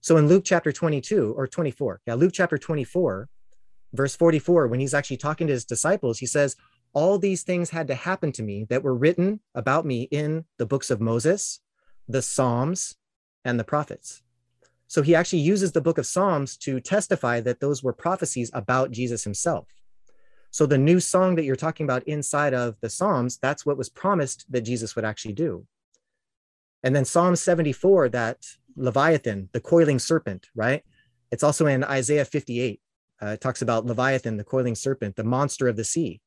[0.00, 3.28] So in Luke chapter 22 or 24, yeah, Luke chapter 24,
[3.92, 6.56] verse 44, when he's actually talking to his disciples, he says,
[6.92, 10.66] All these things had to happen to me that were written about me in the
[10.66, 11.60] books of Moses,
[12.08, 12.96] the Psalms,
[13.44, 14.22] and the prophets.
[14.86, 18.90] So he actually uses the book of Psalms to testify that those were prophecies about
[18.90, 19.66] Jesus himself.
[20.50, 23.90] So the new song that you're talking about inside of the Psalms, that's what was
[23.90, 25.66] promised that Jesus would actually do.
[26.82, 28.46] And then Psalm 74, that
[28.76, 30.82] Leviathan, the coiling serpent, right?
[31.30, 32.80] It's also in Isaiah 58.
[33.20, 36.20] Uh, it talks about Leviathan, the coiling serpent, the monster of the sea.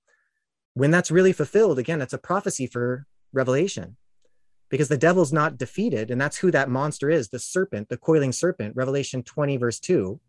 [0.73, 3.97] When that's really fulfilled, again, it's a prophecy for Revelation
[4.69, 6.09] because the devil's not defeated.
[6.09, 10.19] And that's who that monster is the serpent, the coiling serpent, Revelation 20, verse 2,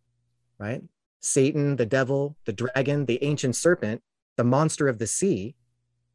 [0.59, 0.83] right?
[1.20, 4.02] Satan, the devil, the dragon, the ancient serpent,
[4.37, 5.55] the monster of the sea.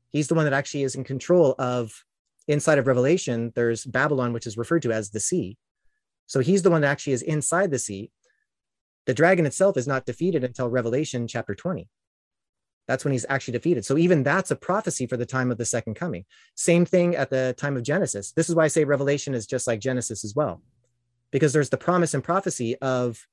[0.09, 2.03] He's the one that actually is in control of
[2.47, 5.57] inside of Revelation, there's Babylon, which is referred to as the sea.
[6.27, 8.11] So he's the one that actually is inside the sea.
[9.05, 11.87] The dragon itself is not defeated until Revelation chapter 20.
[12.87, 13.85] That's when he's actually defeated.
[13.85, 16.25] So even that's a prophecy for the time of the second coming.
[16.55, 18.31] Same thing at the time of Genesis.
[18.31, 20.61] This is why I say Revelation is just like Genesis as well,
[21.31, 23.27] because there's the promise and prophecy of,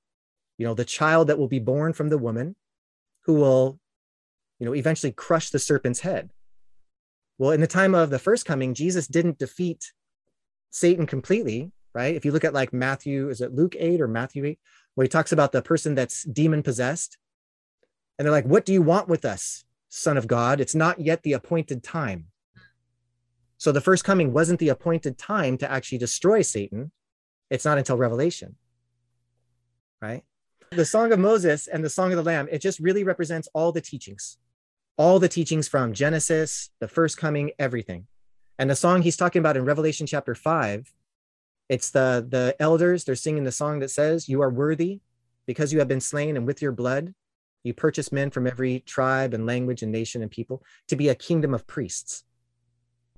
[0.59, 2.57] you know, the child that will be born from the woman
[3.27, 3.79] who will,
[4.59, 6.31] you know, eventually crush the serpent's head.
[7.38, 9.93] Well, in the time of the first coming, Jesus didn't defeat
[10.71, 12.14] Satan completely, right?
[12.17, 14.59] If you look at like Matthew, is it Luke 8 or Matthew 8,
[14.95, 17.19] where he talks about the person that's demon possessed?
[18.18, 20.61] And they're like, What do you want with us, Son of God?
[20.61, 22.27] It's not yet the appointed time.
[23.57, 26.90] So the first coming wasn't the appointed time to actually destroy Satan.
[27.50, 28.57] It's not until Revelation,
[30.03, 30.22] right?
[30.70, 33.70] The Song of Moses and the Song of the Lamb, it just really represents all
[33.70, 34.38] the teachings
[34.96, 38.07] all the teachings from Genesis, the first coming, everything.
[38.59, 40.92] And the song he's talking about in Revelation chapter 5,
[41.68, 45.00] it's the the elders, they're singing the song that says, "You are worthy
[45.46, 47.14] because you have been slain and with your blood
[47.64, 51.14] you purchase men from every tribe and language and nation and people to be a
[51.14, 52.24] kingdom of priests."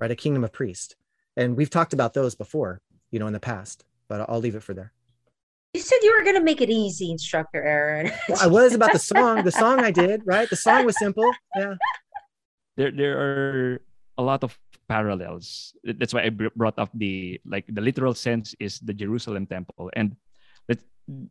[0.01, 0.11] Right?
[0.11, 0.95] A kingdom of priests.
[1.37, 2.81] And we've talked about those before,
[3.11, 4.93] you know, in the past, but I'll leave it for there.
[5.75, 8.11] You said you were gonna make it easy, instructor Aaron.
[8.29, 9.45] Well, I was about the song.
[9.45, 10.49] The song I did, right?
[10.49, 11.31] The song was simple.
[11.55, 11.75] Yeah.
[12.77, 13.81] there there are
[14.19, 14.57] a lot of
[14.89, 19.91] parallels that's why i brought up the like the literal sense is the jerusalem temple
[19.99, 20.15] and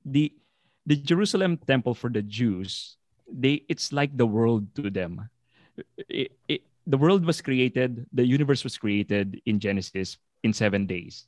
[0.05, 0.31] the
[0.85, 2.97] the jerusalem temple for the jews
[3.31, 5.29] they it's like the world to them.
[6.07, 11.25] It- it- the world was created the universe was created in genesis in seven days.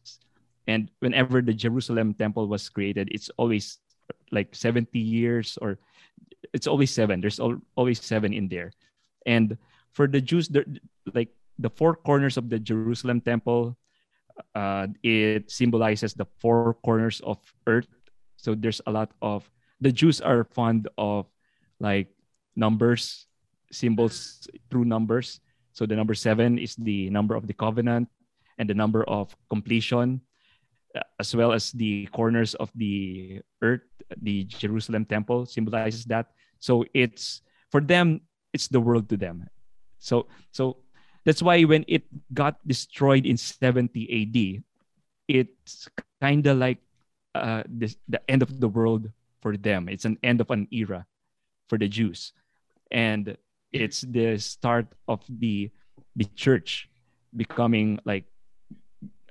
[0.70, 3.82] And whenever the jerusalem temple was created it's always
[4.32, 5.80] like 70 years or
[6.54, 7.22] it's always seven.
[7.22, 8.72] There's al- always seven in there.
[9.26, 9.58] And
[9.92, 10.50] for the Jews,
[11.14, 11.30] like
[11.60, 13.78] the four corners of the Jerusalem temple,
[14.56, 17.88] uh, it symbolizes the four corners of earth.
[18.38, 19.50] So there's a lot of
[19.82, 21.26] the Jews are fond of
[21.80, 22.10] like
[22.56, 23.28] numbers,
[23.72, 25.40] symbols through numbers.
[25.74, 28.10] So the number seven is the number of the covenant
[28.58, 30.22] and the number of completion,
[30.96, 33.86] uh, as well as the corners of the earth.
[34.22, 36.34] The Jerusalem temple symbolizes that.
[36.60, 38.22] So it's for them,
[38.54, 39.46] it's the world to them.
[40.00, 40.82] So so
[41.26, 44.64] that's why when it got destroyed in 70 AD,
[45.28, 45.90] it's
[46.22, 46.80] kind of like
[47.36, 49.12] uh, this, the end of the world
[49.42, 49.90] for them.
[49.90, 51.06] It's an end of an era
[51.70, 52.34] for the Jews,
[52.92, 53.38] and
[53.72, 55.72] it's the start of the
[56.16, 56.90] the church
[57.36, 58.26] becoming like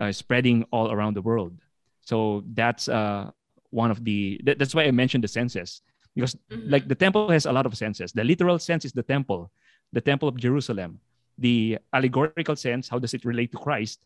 [0.00, 1.58] uh, spreading all around the world.
[2.02, 3.30] So that's uh,
[3.70, 5.82] one of the that, that's why I mentioned the senses
[6.14, 6.70] because Mhm.
[6.70, 8.12] like the temple has a lot of senses.
[8.12, 9.50] The literal sense is the temple,
[9.92, 11.00] the temple of Jerusalem.
[11.38, 14.00] The allegorical sense, how does it relate to Christ?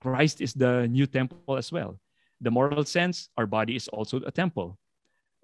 [0.00, 2.00] Christ is the new temple as well.
[2.40, 4.78] The moral sense, our body is also a temple,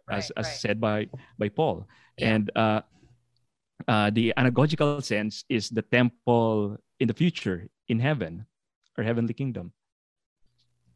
[0.09, 0.47] Right, as right.
[0.47, 1.89] said by by Paul.
[2.19, 2.35] Yeah.
[2.35, 2.81] And uh,
[3.89, 8.47] uh, the anagogical sense is the temple in the future in heaven
[8.97, 9.73] or heavenly kingdom.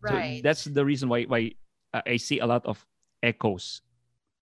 [0.07, 0.43] So right.
[0.43, 1.53] that's the reason why why
[1.93, 2.85] I see a lot of
[3.23, 3.83] echoes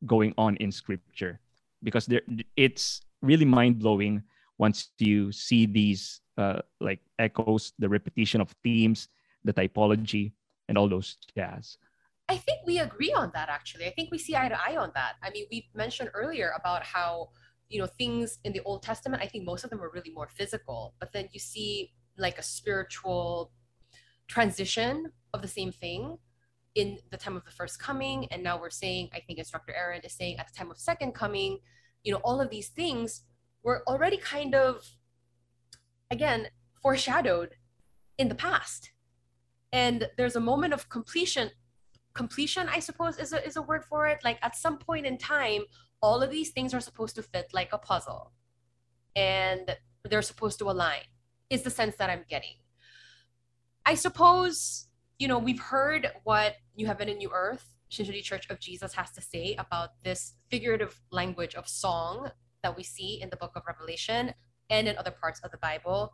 [0.05, 1.40] going on in scripture
[1.83, 2.22] because there
[2.57, 4.22] it's really mind blowing
[4.59, 9.09] once you see these uh, like echoes, the repetition of themes,
[9.44, 10.33] the typology,
[10.68, 11.79] and all those jazz.
[12.28, 13.86] I think we agree on that actually.
[13.86, 15.14] I think we see eye to eye on that.
[15.22, 17.30] I mean, we mentioned earlier about how,
[17.68, 20.28] you know, things in the Old Testament, I think most of them were really more
[20.28, 23.52] physical, but then you see like a spiritual
[24.28, 26.18] transition of the same thing
[26.74, 28.26] in the time of the first coming.
[28.30, 31.12] And now we're saying, I think Instructor Aaron is saying at the time of second
[31.12, 31.58] coming,
[32.02, 33.22] you know, all of these things
[33.62, 34.84] were already kind of,
[36.10, 36.48] again,
[36.82, 37.54] foreshadowed
[38.18, 38.90] in the past.
[39.72, 41.50] And there's a moment of completion
[42.16, 44.18] completion i suppose is a, is a word for it.
[44.24, 45.62] Like at some point in time
[46.00, 48.33] all of these things are supposed to fit like a puzzle.
[49.14, 49.76] And
[50.09, 51.05] they're supposed to align
[51.50, 52.57] is the sense that i'm getting.
[53.85, 58.59] I suppose you know we've heard what new heaven and new earth shincheonji church of
[58.59, 62.31] jesus has to say about this figurative language of song
[62.62, 64.35] that we see in the book of revelation
[64.68, 66.12] and in other parts of the bible.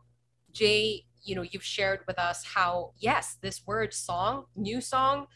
[0.53, 5.27] Jay you know you've shared with us how yes this word song new song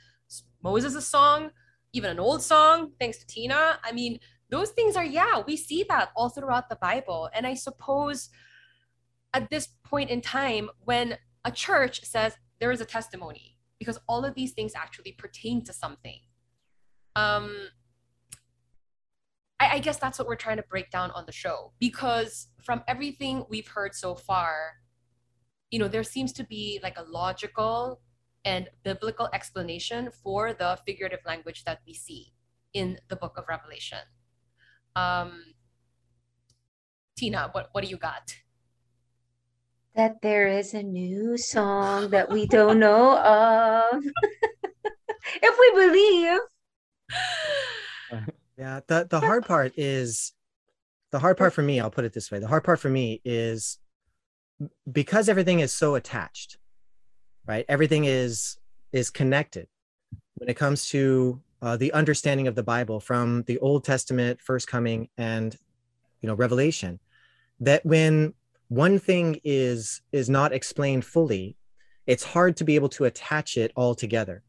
[0.62, 1.50] Moses' song,
[1.92, 3.78] even an old song, thanks to Tina.
[3.84, 4.18] I mean,
[4.50, 7.28] those things are, yeah, we see that all throughout the Bible.
[7.34, 8.30] And I suppose
[9.34, 14.24] at this point in time, when a church says there is a testimony, because all
[14.24, 16.20] of these things actually pertain to something.
[17.14, 17.68] Um,
[19.60, 22.82] I, I guess that's what we're trying to break down on the show, because from
[22.88, 24.72] everything we've heard so far,
[25.70, 28.00] you know, there seems to be like a logical
[28.46, 32.32] and biblical explanation for the figurative language that we see
[32.72, 33.98] in the book of Revelation.
[34.94, 35.42] Um,
[37.16, 38.36] Tina, what, what do you got?
[39.94, 44.02] That there is a new song that we don't know of.
[45.42, 46.40] if we believe.
[48.58, 50.32] Yeah, the the hard part is
[51.12, 52.38] the hard part for me, I'll put it this way.
[52.38, 53.78] The hard part for me is
[54.90, 56.56] because everything is so attached,
[57.46, 57.64] right?
[57.68, 58.58] Everything is
[58.92, 59.68] is connected
[60.34, 64.68] when it comes to uh, the understanding of the Bible from the Old Testament, first
[64.68, 65.56] coming, and
[66.20, 67.00] you know Revelation.
[67.60, 68.34] That when
[68.68, 71.56] one thing is is not explained fully,
[72.06, 74.42] it's hard to be able to attach it all together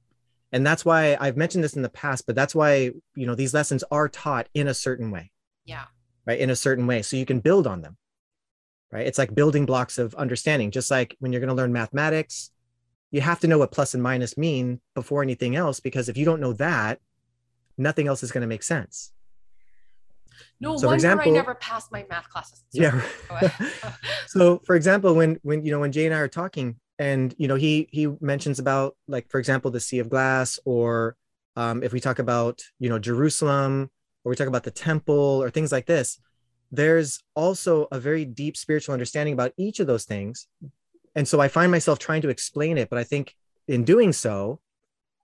[0.51, 3.53] and that's why i've mentioned this in the past but that's why you know these
[3.53, 5.31] lessons are taught in a certain way
[5.65, 5.85] Yeah.
[6.25, 7.97] right in a certain way so you can build on them
[8.91, 12.51] right it's like building blocks of understanding just like when you're going to learn mathematics
[13.11, 16.25] you have to know what plus and minus mean before anything else because if you
[16.25, 16.99] don't know that
[17.77, 19.11] nothing else is going to make sense.
[20.59, 22.63] No So, wonder example- I never passed my math classes.
[22.71, 23.01] yeah.
[24.27, 27.47] So for example when when you know when jay and i are talking and you
[27.47, 31.15] know he he mentions about like for example the sea of glass or
[31.55, 33.89] um, if we talk about you know jerusalem
[34.23, 36.19] or we talk about the temple or things like this
[36.71, 40.47] there's also a very deep spiritual understanding about each of those things
[41.17, 43.35] and so i find myself trying to explain it but i think
[43.67, 44.59] in doing so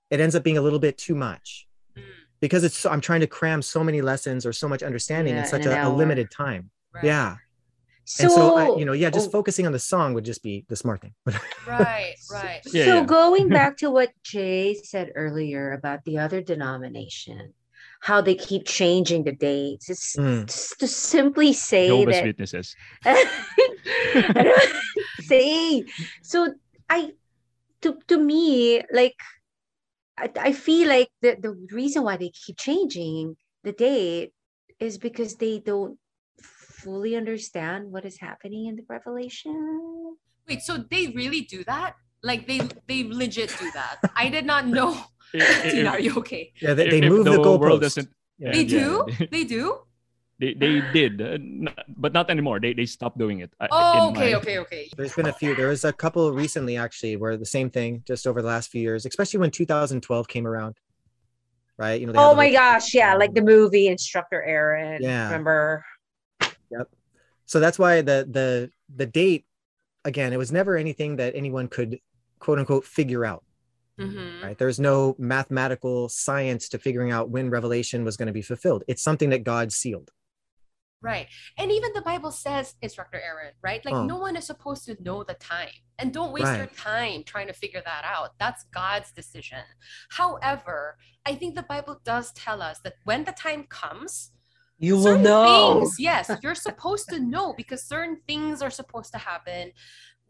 [0.09, 2.01] it ends up being a little bit too much Mm,
[2.41, 5.47] because it's i'm trying to cram so many lessons or so much understanding Yeah, in
[5.47, 7.03] such in a, a limited time right.
[7.05, 7.37] yeah
[8.05, 10.41] So, and so I, you know yeah just oh, focusing on the song would just
[10.43, 11.13] be the smart thing
[11.67, 12.61] Right, right.
[12.73, 13.05] Yeah, so yeah.
[13.05, 17.53] going back to what Jay said earlier about the other denomination,
[18.01, 19.89] how they keep changing the dates.
[19.89, 20.45] It's Mm.
[20.45, 22.75] just to simply say Jehovah's that Witnesses.
[25.31, 25.85] I don't say
[26.21, 26.53] so
[26.89, 27.11] I
[27.81, 29.15] to to me like
[30.17, 34.31] I, I feel like the, the reason why they keep changing the date
[34.79, 35.97] is because they don't
[36.41, 40.15] fully understand what is happening in the revelation.
[40.47, 41.95] Wait, so they really do that?
[42.21, 43.97] Like they they legit do that?
[44.15, 44.95] I did not know.
[45.33, 46.51] If- Tina, are you okay?
[46.61, 48.07] Yeah, they, if- they if move the, world goalpost.
[48.37, 48.51] Yeah.
[48.51, 49.05] They do?
[49.07, 49.79] they- They do?
[50.43, 52.59] They, they did, uh, n- but not anymore.
[52.59, 53.51] They they stopped doing it.
[53.61, 54.89] uh, Oh, okay, my- okay, okay.
[54.97, 55.55] There's been a few.
[55.55, 58.81] There was a couple recently, actually, where the same thing just over the last few
[58.81, 60.75] years, especially when 2012 came around,
[61.77, 62.01] right?
[62.01, 62.13] You know.
[62.17, 65.01] Oh my whole- gosh, yeah, like the movie Instructor Aaron.
[65.01, 65.25] Yeah.
[65.31, 65.85] Remember?
[66.71, 66.89] Yep.
[67.45, 69.45] So that's why the the the date,
[70.03, 71.99] again, it was never anything that anyone could
[72.39, 73.43] quote unquote figure out.
[73.99, 74.41] Mhm.
[74.43, 74.57] Right?
[74.57, 78.83] There's no mathematical science to figuring out when Revelation was going to be fulfilled.
[78.87, 80.09] It's something that God sealed.
[81.03, 81.27] Right.
[81.57, 83.83] And even the Bible says, Instructor Aaron, right?
[83.83, 84.05] Like Oh.
[84.05, 85.67] no one is supposed to know the time.
[85.99, 88.29] And don't waste your time trying to figure that out.
[88.39, 89.65] That's God's decision.
[90.09, 94.31] However, I think the Bible does tell us that when the time comes,
[94.79, 95.79] You will know.
[95.81, 99.73] things, yes, you're supposed to know because certain things are supposed to happen.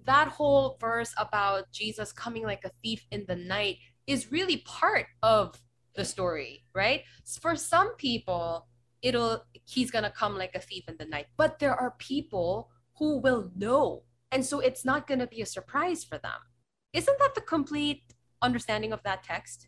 [0.05, 5.05] That whole verse about Jesus coming like a thief in the night is really part
[5.21, 5.61] of
[5.95, 7.03] the story, right?
[7.41, 8.67] For some people,
[9.03, 13.17] it'll he's gonna come like a thief in the night, but there are people who
[13.17, 16.39] will know, and so it's not gonna be a surprise for them.
[16.93, 18.01] Isn't that the complete
[18.41, 19.67] understanding of that text?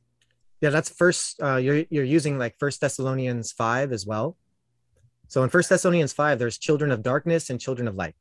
[0.61, 1.41] Yeah, that's first.
[1.41, 4.37] Uh, you're you're using like First Thessalonians five as well.
[5.27, 8.15] So in First Thessalonians five, there's children of darkness and children of light,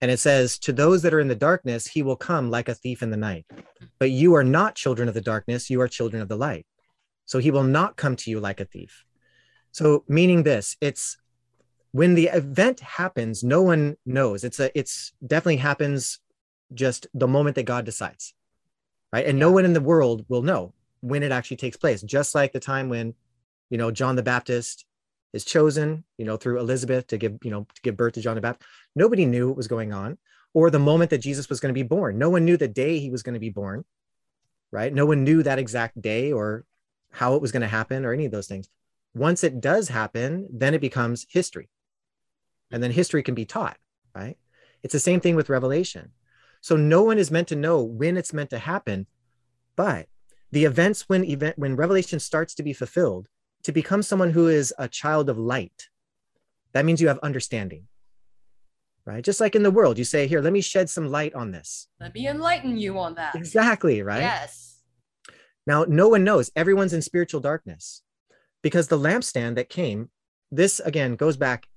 [0.00, 2.74] and it says, "To those that are in the darkness, he will come like a
[2.74, 3.46] thief in the night.
[4.00, 6.66] But you are not children of the darkness; you are children of the light.
[7.26, 9.04] So he will not come to you like a thief."
[9.74, 11.16] So meaning this, it's
[11.90, 14.44] when the event happens, no one knows.
[14.44, 16.20] It's a it's definitely happens
[16.72, 18.34] just the moment that God decides,
[19.12, 19.26] right?
[19.26, 22.52] And no one in the world will know when it actually takes place just like
[22.52, 23.14] the time when
[23.68, 24.86] you know john the baptist
[25.34, 28.36] is chosen you know through elizabeth to give you know to give birth to john
[28.36, 28.66] the baptist.
[28.96, 30.16] Nobody knew what was going on
[30.54, 32.16] or the moment that jesus was going to be born.
[32.16, 33.84] No one knew the day he was going to be born
[34.70, 34.92] right?
[34.92, 36.64] No one knew that exact day or
[37.10, 38.68] how it was going to happen or any of those things
[39.14, 41.70] once it does happen then it becomes history.
[42.70, 43.78] And then history can be taught
[44.14, 44.36] right?
[44.82, 46.12] It's the same thing with revelation.
[46.60, 49.06] So no one is meant to know when it's meant to happen
[49.76, 50.08] but
[50.50, 53.28] the events when event when revelation starts to be fulfilled
[53.64, 55.88] to become someone who is a child of light
[56.72, 57.88] that means you have understanding
[59.06, 59.22] right?
[59.22, 61.88] Just like in the world you say here let me shed some light on this.
[62.00, 63.34] Let me enlighten you on that.
[63.34, 64.22] exactly right?
[64.22, 64.80] Yes.
[65.66, 66.50] now no one knows.
[66.54, 68.02] Everyone's in spiritual darkness
[68.64, 70.08] because the lampstand that came
[70.50, 71.68] this again goes back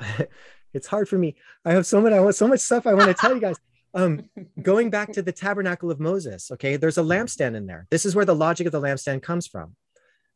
[0.74, 1.36] it's hard for me.
[1.64, 3.56] I have so much i want so much stuff i want to tell you guys.
[3.94, 4.28] Um
[4.62, 6.76] going back to the tabernacle of moses okay?
[6.76, 7.86] There's a lampstand in there.
[7.90, 9.76] This is where the logic of the lampstand comes from.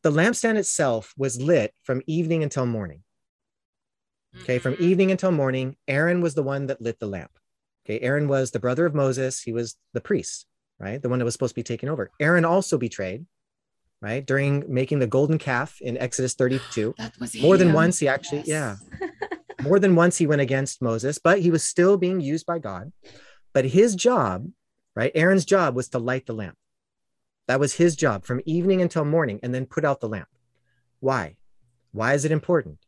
[0.03, 3.03] The lampstand itself was lit from evening until morning
[4.43, 4.59] okay?
[4.59, 4.81] From Mhm.
[4.81, 7.33] evening until morning aaron was the one that lit the lamp
[7.85, 7.99] okay?
[8.01, 9.43] Aaron was the brother of moses.
[9.43, 10.47] He was the priest
[10.79, 11.01] right?
[11.01, 12.11] The one that was supposed to be taken over.
[12.21, 13.25] Aaron also betrayed
[14.03, 14.25] right?
[14.25, 18.43] During making the golden calf in exodus 32 That was more than once he actually
[18.45, 18.49] Yes.
[18.49, 19.09] yeah.
[19.63, 22.93] More than once he went against moses but he was still being used by god.
[23.55, 24.47] But his job
[24.95, 26.57] right aaron's job was to light the lamp.
[27.49, 30.29] That was his job from evening until morning and then put out the lamp.
[31.01, 31.37] Why?
[31.93, 32.79] Why is it important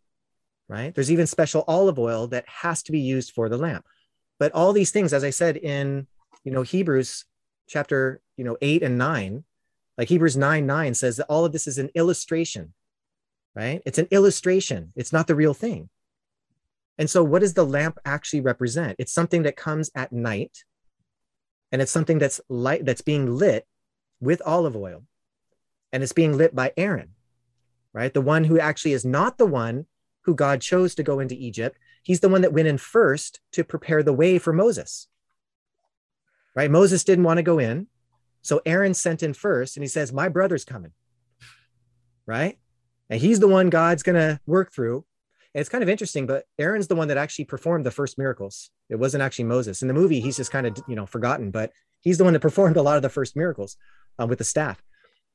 [0.68, 0.94] right?
[0.94, 3.86] There's even special olive oil that has to be used for the lamp.
[4.38, 6.06] But all these things as i said in
[6.44, 7.24] you know hebrews
[7.66, 9.44] chapter you know 8 and 9
[9.98, 12.72] like hebrews 9 9 says that all of this is an illustration
[13.58, 13.82] right?
[13.84, 14.92] It's an illustration.
[14.94, 15.88] It's not the real thing.
[16.96, 18.94] And so what does the lamp actually represent?
[19.00, 20.64] It's something that comes at night
[21.72, 23.66] and it's something that's light that's being lit
[24.20, 25.02] with olive oil
[25.92, 27.10] and it's being lit by aaron
[27.92, 28.14] right?
[28.14, 29.86] The one who actually is not the one
[30.22, 31.78] who god chose to go into egypt.
[32.02, 35.08] He's the one that went in first to prepare the way for moses
[36.54, 36.70] right?
[36.70, 37.86] Moses didn't want to go in
[38.48, 40.92] so aaron sent in first and he says my brother's coming.
[42.26, 42.58] Right?
[43.10, 45.04] And he's the one god's going to work through.
[45.54, 48.70] And it's kind of interesting but aaron's the one that actually performed the first miracles.
[48.88, 49.82] It wasn't actually moses.
[49.82, 52.40] In the movie he's just kind of you know forgotten but he's the one that
[52.48, 53.76] performed a lot of the first miracles
[54.18, 54.82] uh, with the staff.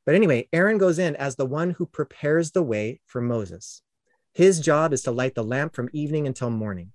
[0.08, 3.84] But anyway aaron goes in as the one who prepares the way for moses.
[4.34, 6.94] His job is to light the lamp from evening until morning.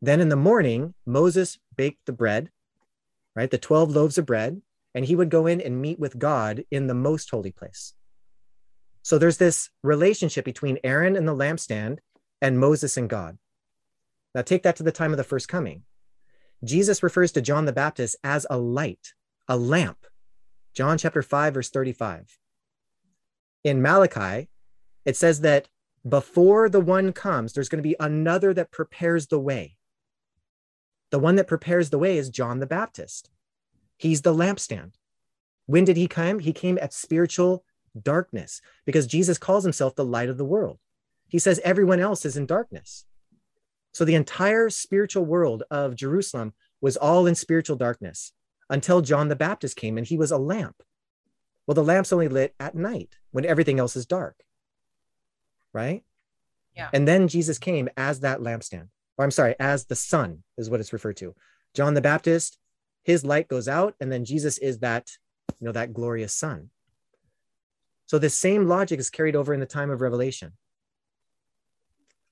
[0.00, 2.50] Then in the morning moses baked the bread
[3.38, 3.52] right?
[3.52, 4.60] The 12 loaves of bread
[4.94, 7.94] and he would go in and meet with god in the most holy place.
[9.02, 11.98] So there's this relationship between aaron and the lampstand
[12.40, 13.38] and moses and god.
[14.34, 15.82] Now take that to the time of the first coming.
[16.64, 19.14] Jesus refers to john the baptist as a light
[19.48, 20.06] a lamp.
[20.74, 22.38] John chapter 5 verse 35
[23.64, 24.48] in malachi
[25.04, 25.68] it says that
[26.06, 29.76] before the one comes, there's going to be another that prepares the way.
[31.10, 33.30] The one that prepares the way is John the Baptist.
[33.98, 34.94] He's the lampstand.
[35.66, 36.38] When did he come?
[36.38, 37.64] He came at spiritual
[38.00, 40.78] darkness because Jesus calls himself the light of the world.
[41.28, 43.04] He says everyone else is in darkness.
[43.92, 48.32] So the entire spiritual world of Jerusalem was all in spiritual darkness
[48.70, 50.82] until John the Baptist came and he was a lamp.
[51.66, 54.36] Well, the lamp's only lit at night when everything else is dark.
[55.74, 56.04] Right?
[56.74, 56.88] Yeah.
[56.92, 58.88] And then Jesus came as that lampstand.
[59.18, 61.34] Or I'm sorry, as the sun is what it's referred to.
[61.74, 62.56] John the Baptist,
[63.08, 65.08] his light goes out, and then Jesus is that,
[65.58, 66.68] you know, that glorious sun.
[68.04, 70.52] So the same logic is carried over in the time of Revelation.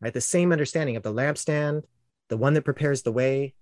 [0.02, 0.12] Right?
[0.12, 1.84] The same understanding of the lampstand,
[2.28, 3.54] the one that prepares the way,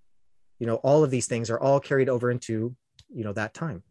[0.58, 2.74] you know, all of these things are all carried over into,
[3.08, 3.84] you know, that time.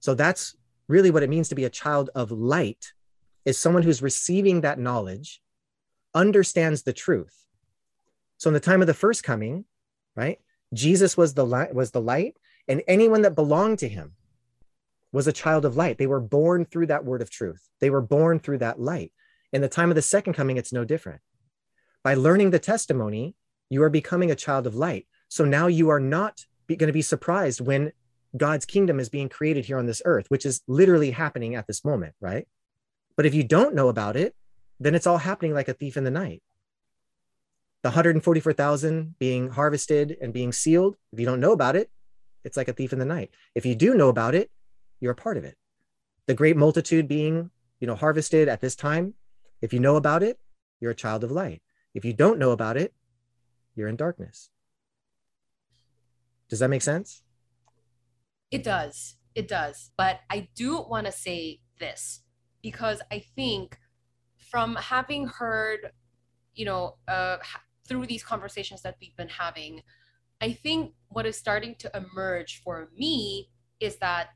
[0.00, 0.56] So that's
[0.88, 2.94] really what it means to be a child of light
[3.44, 5.42] is someone who's receiving that knowledge,
[6.14, 7.44] understands the truth.
[8.38, 9.66] So in the time of the first coming,
[10.14, 10.38] right?
[10.72, 12.38] Jesus was the light was the light
[12.68, 14.12] and anyone that belonged to him
[15.12, 15.98] was a child of light.
[15.98, 17.68] They were born through that word of truth.
[17.80, 19.12] They were born through that light.
[19.52, 21.20] In the time of the second coming, it's no different.
[22.02, 23.34] By learning the testimony,
[23.70, 25.06] you are becoming a child of light.
[25.28, 27.92] So now you are not going to be surprised when
[28.36, 31.84] God's kingdom is being created here on this earth, which is literally happening at this
[31.84, 32.46] moment, right?
[33.16, 34.34] But if you don't know about it,
[34.78, 36.42] then it's all happening like a thief in the night.
[37.82, 41.90] The 144,000 being harvested and being sealed, if you don't know about it,
[42.46, 43.30] it's like a thief in the night.
[43.56, 44.52] If you do know about it,
[45.00, 45.56] you're a part of it.
[46.26, 49.14] The great multitude being, you know, harvested at this time,
[49.60, 50.38] if you know about it,
[50.80, 51.60] you're a child of light.
[51.92, 52.94] If you don't know about it,
[53.74, 54.50] you're in darkness.
[56.48, 57.22] Does that make sense?
[58.52, 59.16] It does.
[59.34, 59.90] It does.
[59.96, 62.22] But I do want to say this
[62.62, 63.76] because I think
[64.38, 65.90] from having heard,
[66.54, 67.38] you know, uh,
[67.88, 69.82] through these conversations that we've been having,
[70.40, 74.28] I think what is starting to emerge for me is that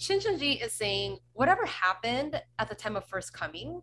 [0.00, 3.82] Shincheonji is saying whatever happened at the time of first coming,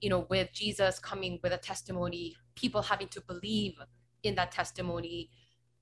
[0.00, 3.74] you know, with Jesus coming with a testimony, people having to believe
[4.22, 5.30] in that testimony,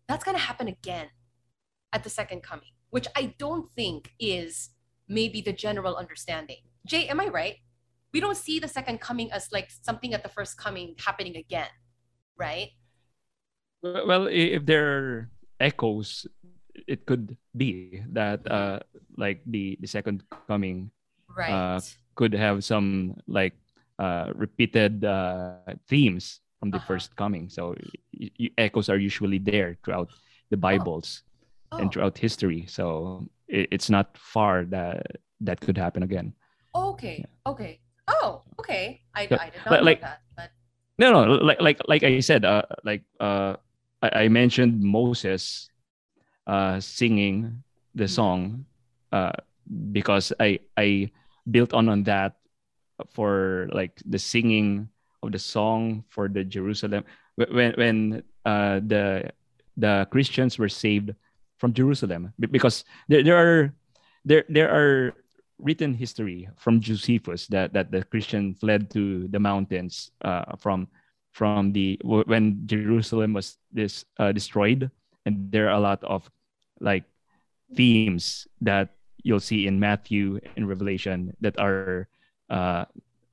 [0.08, 1.08] that's going to happen again
[1.92, 4.70] at the second coming, which I don't think is
[5.08, 6.58] maybe the general understanding.
[6.86, 7.56] Jay, am I right?
[8.12, 11.68] We don't see the second coming as like something at the first coming happening again,
[12.36, 12.70] right?
[13.82, 15.30] Well, if there are
[15.60, 16.26] echoes,
[16.86, 18.80] it could be that uh,
[19.18, 20.90] like the the second coming
[21.28, 21.80] right uh,
[22.14, 23.54] could have some like
[23.98, 25.58] uh, repeated uh,
[25.90, 26.86] themes from the Uh-huh.
[26.94, 27.50] first coming.
[27.50, 27.74] So
[28.14, 30.10] y- y- echoes are usually there throughout
[30.50, 31.22] the Bibles
[31.74, 32.66] oh, and throughout history.
[32.70, 36.32] So it, it's not far that that could happen again.
[36.72, 40.50] okay okay oh okay I, Yeah, I did not like- know that but
[41.00, 43.56] No, no, like like like I said, uh, like uh,
[44.02, 45.70] I, I mentioned Moses,
[46.46, 47.62] uh, singing
[47.94, 48.66] the song,
[49.12, 49.32] uh,
[49.92, 51.10] because I I
[51.50, 52.36] built on on that
[53.10, 54.88] for like the singing
[55.22, 57.04] of the song for the Jerusalem.
[57.36, 59.30] When when uh the
[59.76, 61.14] the Christians were saved
[61.56, 63.72] from Jerusalem because there, there are
[64.24, 65.14] there there are
[65.62, 70.88] written history from Josephus that that the Christian fled to the mountains uh, from
[71.32, 74.90] from the when Jerusalem was this uh, destroyed,
[75.26, 76.30] and there are a lot of
[76.80, 77.04] like
[77.74, 82.08] themes that you'll see in Matthew and Revelation that are
[82.50, 82.84] uh,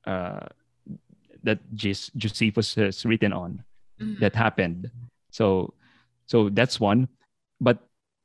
[0.06, 0.46] uh,
[1.42, 3.64] that Jes- Josephus has written on
[4.00, 4.18] mhm.
[4.20, 4.90] that happened.
[5.30, 5.74] So
[6.26, 7.08] so that's one,
[7.60, 7.78] but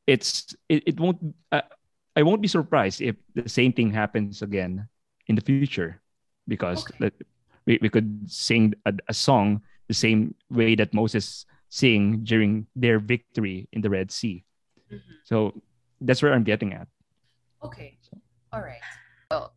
[0.07, 1.19] it's it, it won't.
[1.51, 1.61] Uh,
[2.15, 4.87] I won't be surprised if the same thing happens again
[5.27, 6.01] in the future,
[6.47, 6.95] because Okay.
[6.99, 7.13] that
[7.65, 12.99] we, we could sing a, a song the same way that Moses sing during their
[12.99, 14.43] victory in the Red Sea.
[14.91, 15.01] Mhm.
[15.23, 15.61] So
[16.01, 16.87] that's where I'm getting at.
[17.63, 17.97] Okay.
[18.53, 18.79] All right.
[19.29, 19.53] Well,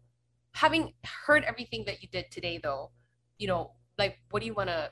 [0.55, 0.93] having
[1.27, 2.91] heard everything that you did today, though,
[3.39, 4.91] you know, like, what do you want to?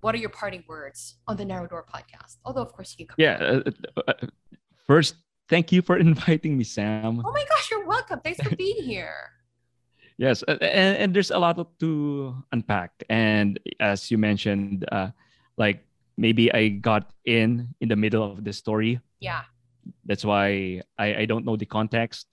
[0.00, 2.36] What are your parting words on the Narrow Door podcast?
[2.44, 3.16] Although, of course, you can come.
[3.18, 3.34] Yeah.
[3.66, 4.26] Uh, uh, uh,
[4.86, 5.16] first,
[5.48, 7.20] thank you for inviting me, Sam.
[7.24, 8.20] Oh my gosh, you're welcome.
[8.20, 9.30] Thanks for being here.
[10.18, 12.90] Yes, and, and there's a lot to unpack.
[13.08, 15.14] And as you mentioned, uh,
[15.56, 15.86] like
[16.18, 18.98] maybe I got in in the middle of the story.
[19.20, 19.46] Yeah.
[20.04, 22.26] That's why I, I don't know the context.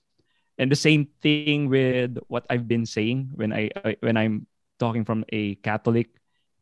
[0.57, 4.47] And the same thing with what I've been saying when I, I when I'm
[4.79, 6.09] talking from a Catholic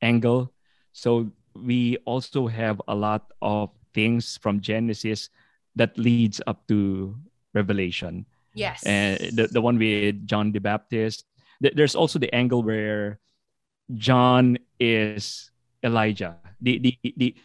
[0.02, 0.52] angle.
[0.92, 5.30] So we also have a lot of things from Genesis
[5.76, 7.16] that leads up to
[7.54, 8.84] Revelation Yes.
[8.86, 11.26] and the, the one with John the Baptist.
[11.60, 13.20] There's also the angle where
[13.96, 15.50] John is
[15.84, 16.38] Elijah.
[16.62, 17.36] The, the, the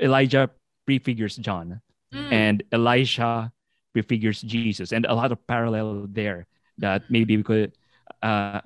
[0.00, 0.50] Elijah
[0.86, 1.80] prefigures John,
[2.14, 2.30] Mm.
[2.30, 3.50] and Elisha
[3.92, 6.46] prefigures Jesus, and a lot of parallel there
[6.78, 7.74] that maybe we could
[8.22, 8.60] uh,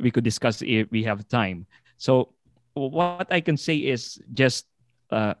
[0.00, 1.66] we could discuss if we have time.
[2.00, 2.32] So
[2.72, 4.64] what I can say is just
[5.12, 5.34] uh,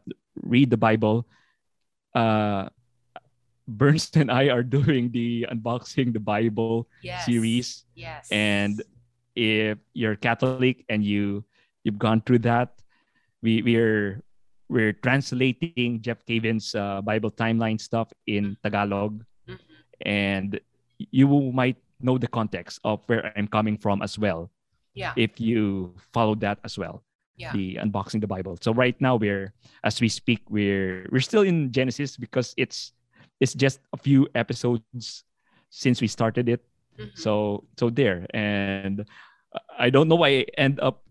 [0.44, 1.24] read the Bible.
[2.12, 2.68] Uh,
[3.68, 7.26] Burns and I are doing the unboxing the Bible yes.
[7.26, 8.28] series, Yes.
[8.30, 8.82] and
[9.34, 11.44] if you're Catholic and you
[11.84, 12.78] you've gone through that,
[13.42, 14.22] we we're
[14.68, 19.58] we're translating Jeff Cavins' uh, Bible timeline stuff in Tagalog, Mhm.
[20.02, 20.60] and
[20.98, 24.50] you might know the context of where I'm coming from as well
[24.94, 25.12] yeah.
[25.16, 27.02] if you follow that as well.
[27.36, 27.52] Yeah.
[27.52, 28.56] The unboxing the Bible.
[28.62, 29.52] So right now we're
[29.84, 32.92] as we speak we're we're still in Genesis because it's
[33.40, 35.24] it's just a few episodes
[35.70, 36.64] since we started it.
[36.98, 37.12] Mhm.
[37.18, 39.04] So so there and
[39.78, 41.04] I don't know why I end up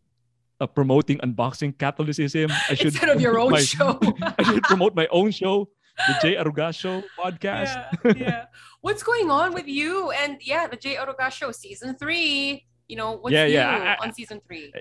[0.60, 2.50] uh, promoting unboxing Catholicism.
[2.70, 4.00] I should Instead of your own my- show.
[4.40, 5.68] I should promote my own show,
[6.08, 7.76] the Jay Aruga Show podcast.
[8.06, 8.46] Yeah, yeah.
[8.82, 10.12] What's going on with you?
[10.12, 12.66] And yeah, the Jay Aruga show season three.
[12.88, 14.72] You know, what's Yeah, new yeah, I- on season three?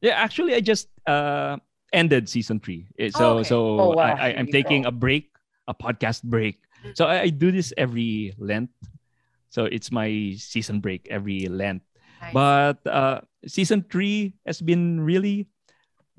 [0.00, 1.56] Yeah, actually, I just uh,
[1.92, 2.86] ended season three.
[2.98, 3.48] Eh, So, Oh, okay.
[3.48, 4.14] so Oh, wow.
[4.14, 4.88] I, I, I'm taking go.
[4.88, 5.33] a break,
[5.68, 6.60] a podcast break.
[6.94, 8.70] So I, I do this every Lent.
[9.48, 11.82] So it's my season break every Lent.
[12.20, 12.32] Nice.
[12.34, 15.46] But uh, season three has been really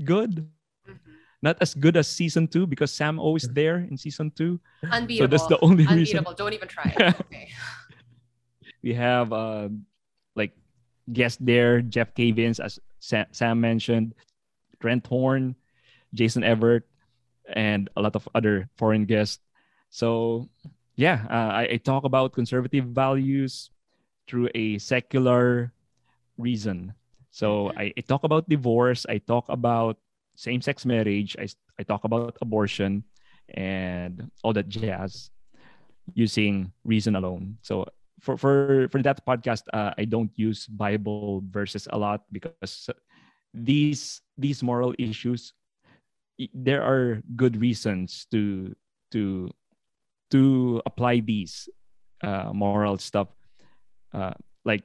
[0.03, 0.47] good.
[0.87, 0.97] Mhm.
[1.41, 4.59] Not as good as season two because Sam always there in season two.
[4.89, 5.25] unbeatable.
[5.25, 6.25] So that's the only reason.
[6.25, 6.33] unbeatable.
[6.33, 6.93] Don't even try.
[6.97, 7.15] It.
[7.29, 7.49] okay.
[8.81, 9.69] We have uh,
[10.35, 10.53] like
[11.11, 14.13] guests there, Jeff Cavins, as Sam, Sam mentioned,
[14.79, 15.55] Trent Horn,
[16.13, 16.87] Jason Evert,
[17.53, 19.39] and a lot of other foreign guests.
[19.89, 20.49] So
[20.95, 23.69] yeah, uh, I, I talk about conservative values
[24.27, 25.73] through a secular
[26.37, 26.93] reason.
[27.31, 29.05] So I, I talk about divorce.
[29.07, 29.97] I talk about
[30.35, 31.35] same-sex marriage.
[31.39, 31.47] I,
[31.79, 33.03] I talk about abortion
[33.53, 35.29] and all that jazz
[36.13, 37.57] using reason alone.
[37.61, 37.85] So
[38.21, 42.89] for for for that podcast, uh, I don't use Bible verses a lot because
[43.53, 45.53] these these moral issues,
[46.53, 48.75] there are good reasons to
[49.11, 49.49] to
[50.31, 51.69] to apply these
[52.23, 53.29] uh, moral stuff.
[54.13, 54.33] Uh,
[54.63, 54.83] like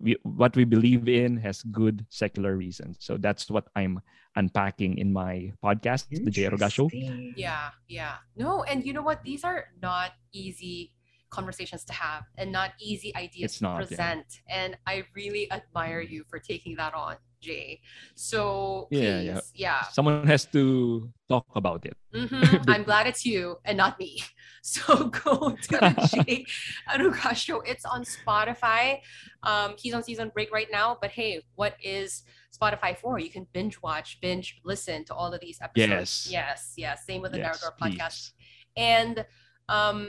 [0.00, 2.98] we, what we believe in has good secular reasons.
[3.00, 4.00] So that's what I'm
[4.36, 6.90] unpacking in my podcast, the Jay Aruga Show.
[6.92, 8.16] Yeah, yeah.
[8.36, 9.22] No, and you know what?
[9.22, 10.92] These are not easy
[11.30, 13.86] conversations to have and not easy ideas It's to not, yeah.
[13.86, 14.26] present.
[14.48, 17.80] And I really admire you for taking that on, Jay.
[18.14, 19.40] So Yeah, please, yeah.
[19.54, 19.82] yeah.
[19.92, 21.96] Someone has to talk about it.
[22.14, 22.64] Mhm.
[22.68, 24.22] I'm glad it's you and not me.
[24.66, 26.46] So go to the Jay
[26.88, 27.60] Aruga show.
[27.60, 29.00] It's on Spotify.
[29.42, 30.96] Um, he's on season break right now.
[31.02, 33.18] But hey, what is Spotify for?
[33.18, 36.32] You can binge watch, binge listen to all of these episodes.
[36.32, 36.32] Yes.
[36.32, 37.06] Yes, yes.
[37.06, 38.32] Same with the Yes, Narrow Door podcast.
[38.74, 39.26] And
[39.68, 40.08] um,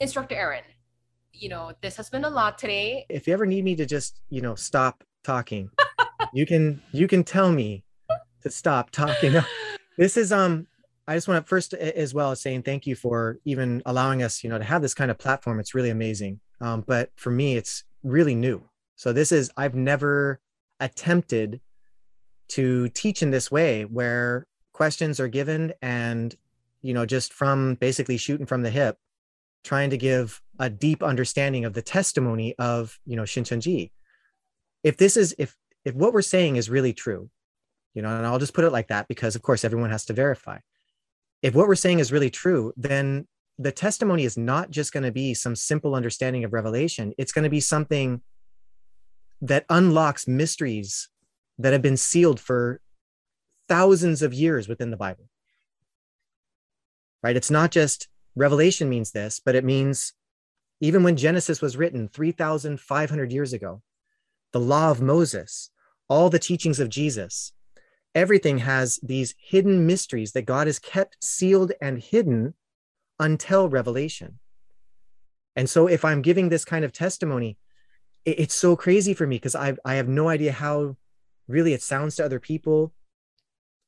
[0.00, 0.64] Instructor Aaron,
[1.32, 3.06] you know, this has been a lot today.
[3.08, 5.70] if you ever need me to just you know stop talking
[6.32, 7.84] you can you can tell me
[8.42, 9.34] to stop talking.
[9.96, 10.68] This is um
[11.08, 14.44] i just want to first as well as saying thank you for even allowing us
[14.44, 15.58] you know to have this kind of platform.
[15.58, 16.40] It's really amazing.
[16.60, 18.62] Um but for me it's really new.
[18.96, 20.40] So this is i've never
[20.80, 21.60] attempted
[22.50, 26.36] to teach in this way where questions are given and
[26.80, 28.96] you know just from basically shooting from the hip
[29.64, 33.90] trying to give a deep understanding of the testimony of you know Shincheonji.
[34.82, 35.56] If this is if
[35.88, 37.30] if what we're saying is really true,
[37.94, 40.12] you know, and I'll just put it like that because of course everyone has to
[40.12, 40.58] verify.
[41.40, 43.26] If what we're saying is really true, then
[43.58, 47.14] the testimony is not just going to be some simple understanding of revelation.
[47.16, 48.20] It's going to be something
[49.40, 51.08] that unlocks mysteries
[51.58, 52.82] that have been sealed for
[53.66, 55.24] thousands of years within the Bible.
[57.22, 57.36] Right?
[57.36, 60.12] It's not just revelation means this, but it means
[60.82, 63.80] even when Genesis was written 3,500 years ago,
[64.52, 65.70] the law of Moses,
[66.08, 67.52] all the teachings of Jesus,
[68.14, 72.54] everything has these hidden mysteries that God has kept sealed and hidden
[73.18, 74.38] until revelation.
[75.56, 77.58] And so if I'm giving this kind of testimony,
[78.24, 80.96] it- it's so crazy for me because I I have no idea how
[81.48, 82.92] really it sounds to other people.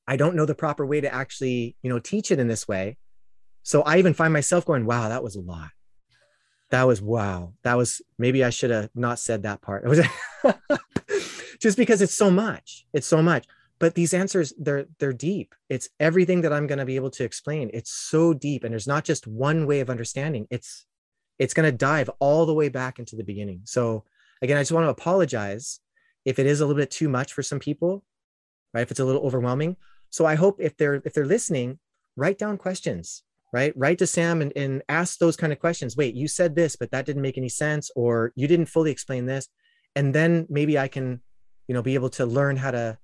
[0.06, 2.98] I don't know the proper way to actually, you know, teach it in this way.
[3.62, 5.70] So I even find myself going, wow, that was a lot.
[6.70, 7.54] That was wow.
[7.62, 9.84] That was maybe I should have not said that part.
[9.84, 10.00] It was
[11.60, 12.86] just because it's so much.
[12.92, 13.46] It's so much.
[13.78, 15.54] But these answers, they're they're deep.
[15.68, 17.70] It's everything that I'm going to be able to explain.
[17.72, 20.46] It's so deep, and there's not just one way of understanding.
[20.50, 20.86] It's
[21.38, 23.62] it's going to dive all the way back into the beginning.
[23.64, 24.04] So
[24.42, 25.80] again, I just want to apologize
[26.26, 28.04] if it is a little bit too much for some people,
[28.74, 28.82] right?
[28.82, 29.76] If it's a little overwhelming.
[30.10, 31.78] So I hope if they're if they're listening,
[32.16, 33.72] write down questions, right?
[33.76, 35.96] Write to Sam and, and ask those kind of questions.
[35.96, 39.26] Wait, you said this, but that didn't make any sense, or you didn't fully explain
[39.26, 39.48] this.
[39.96, 41.20] And then maybe I can,
[41.70, 42.98] you know, be able to learn how to,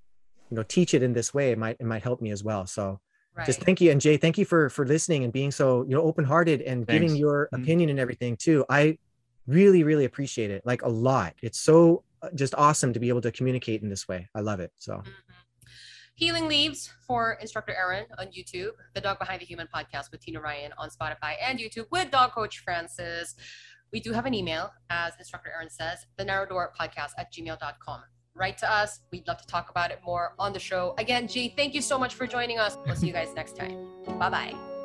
[0.51, 1.51] you know, teach it in this way.
[1.53, 2.67] It might it might help me as well.
[2.67, 2.99] So
[3.33, 3.45] Right.
[3.45, 6.01] just thank you and jay thank you for for listening and being so you know
[6.01, 7.19] open-hearted and giving Thanks.
[7.19, 7.61] your Mhm.
[7.61, 8.97] opinion and everything too i
[9.45, 13.21] really really appreciate it like a lot it's so uh, just awesome to be able
[13.21, 15.13] to communicate in this way i love it so Mhm.
[16.15, 20.41] Healing Leaves for Instructor Aaron on YouTube, The Dog Behind the Human podcast with Tina
[20.41, 23.35] Ryan on Spotify and YouTube with Dog Coach Francis.
[23.93, 28.01] We do have an email, as Instructor Aaron says, the narrow door podcast at gmail.com.
[28.37, 28.99] Write to us.
[29.11, 30.93] We'd love to talk about it more on the show.
[30.97, 32.77] Again, Jay, thank you so much for joining us.
[32.85, 33.87] We'll see you guys next time.
[34.19, 34.76] Bye bye.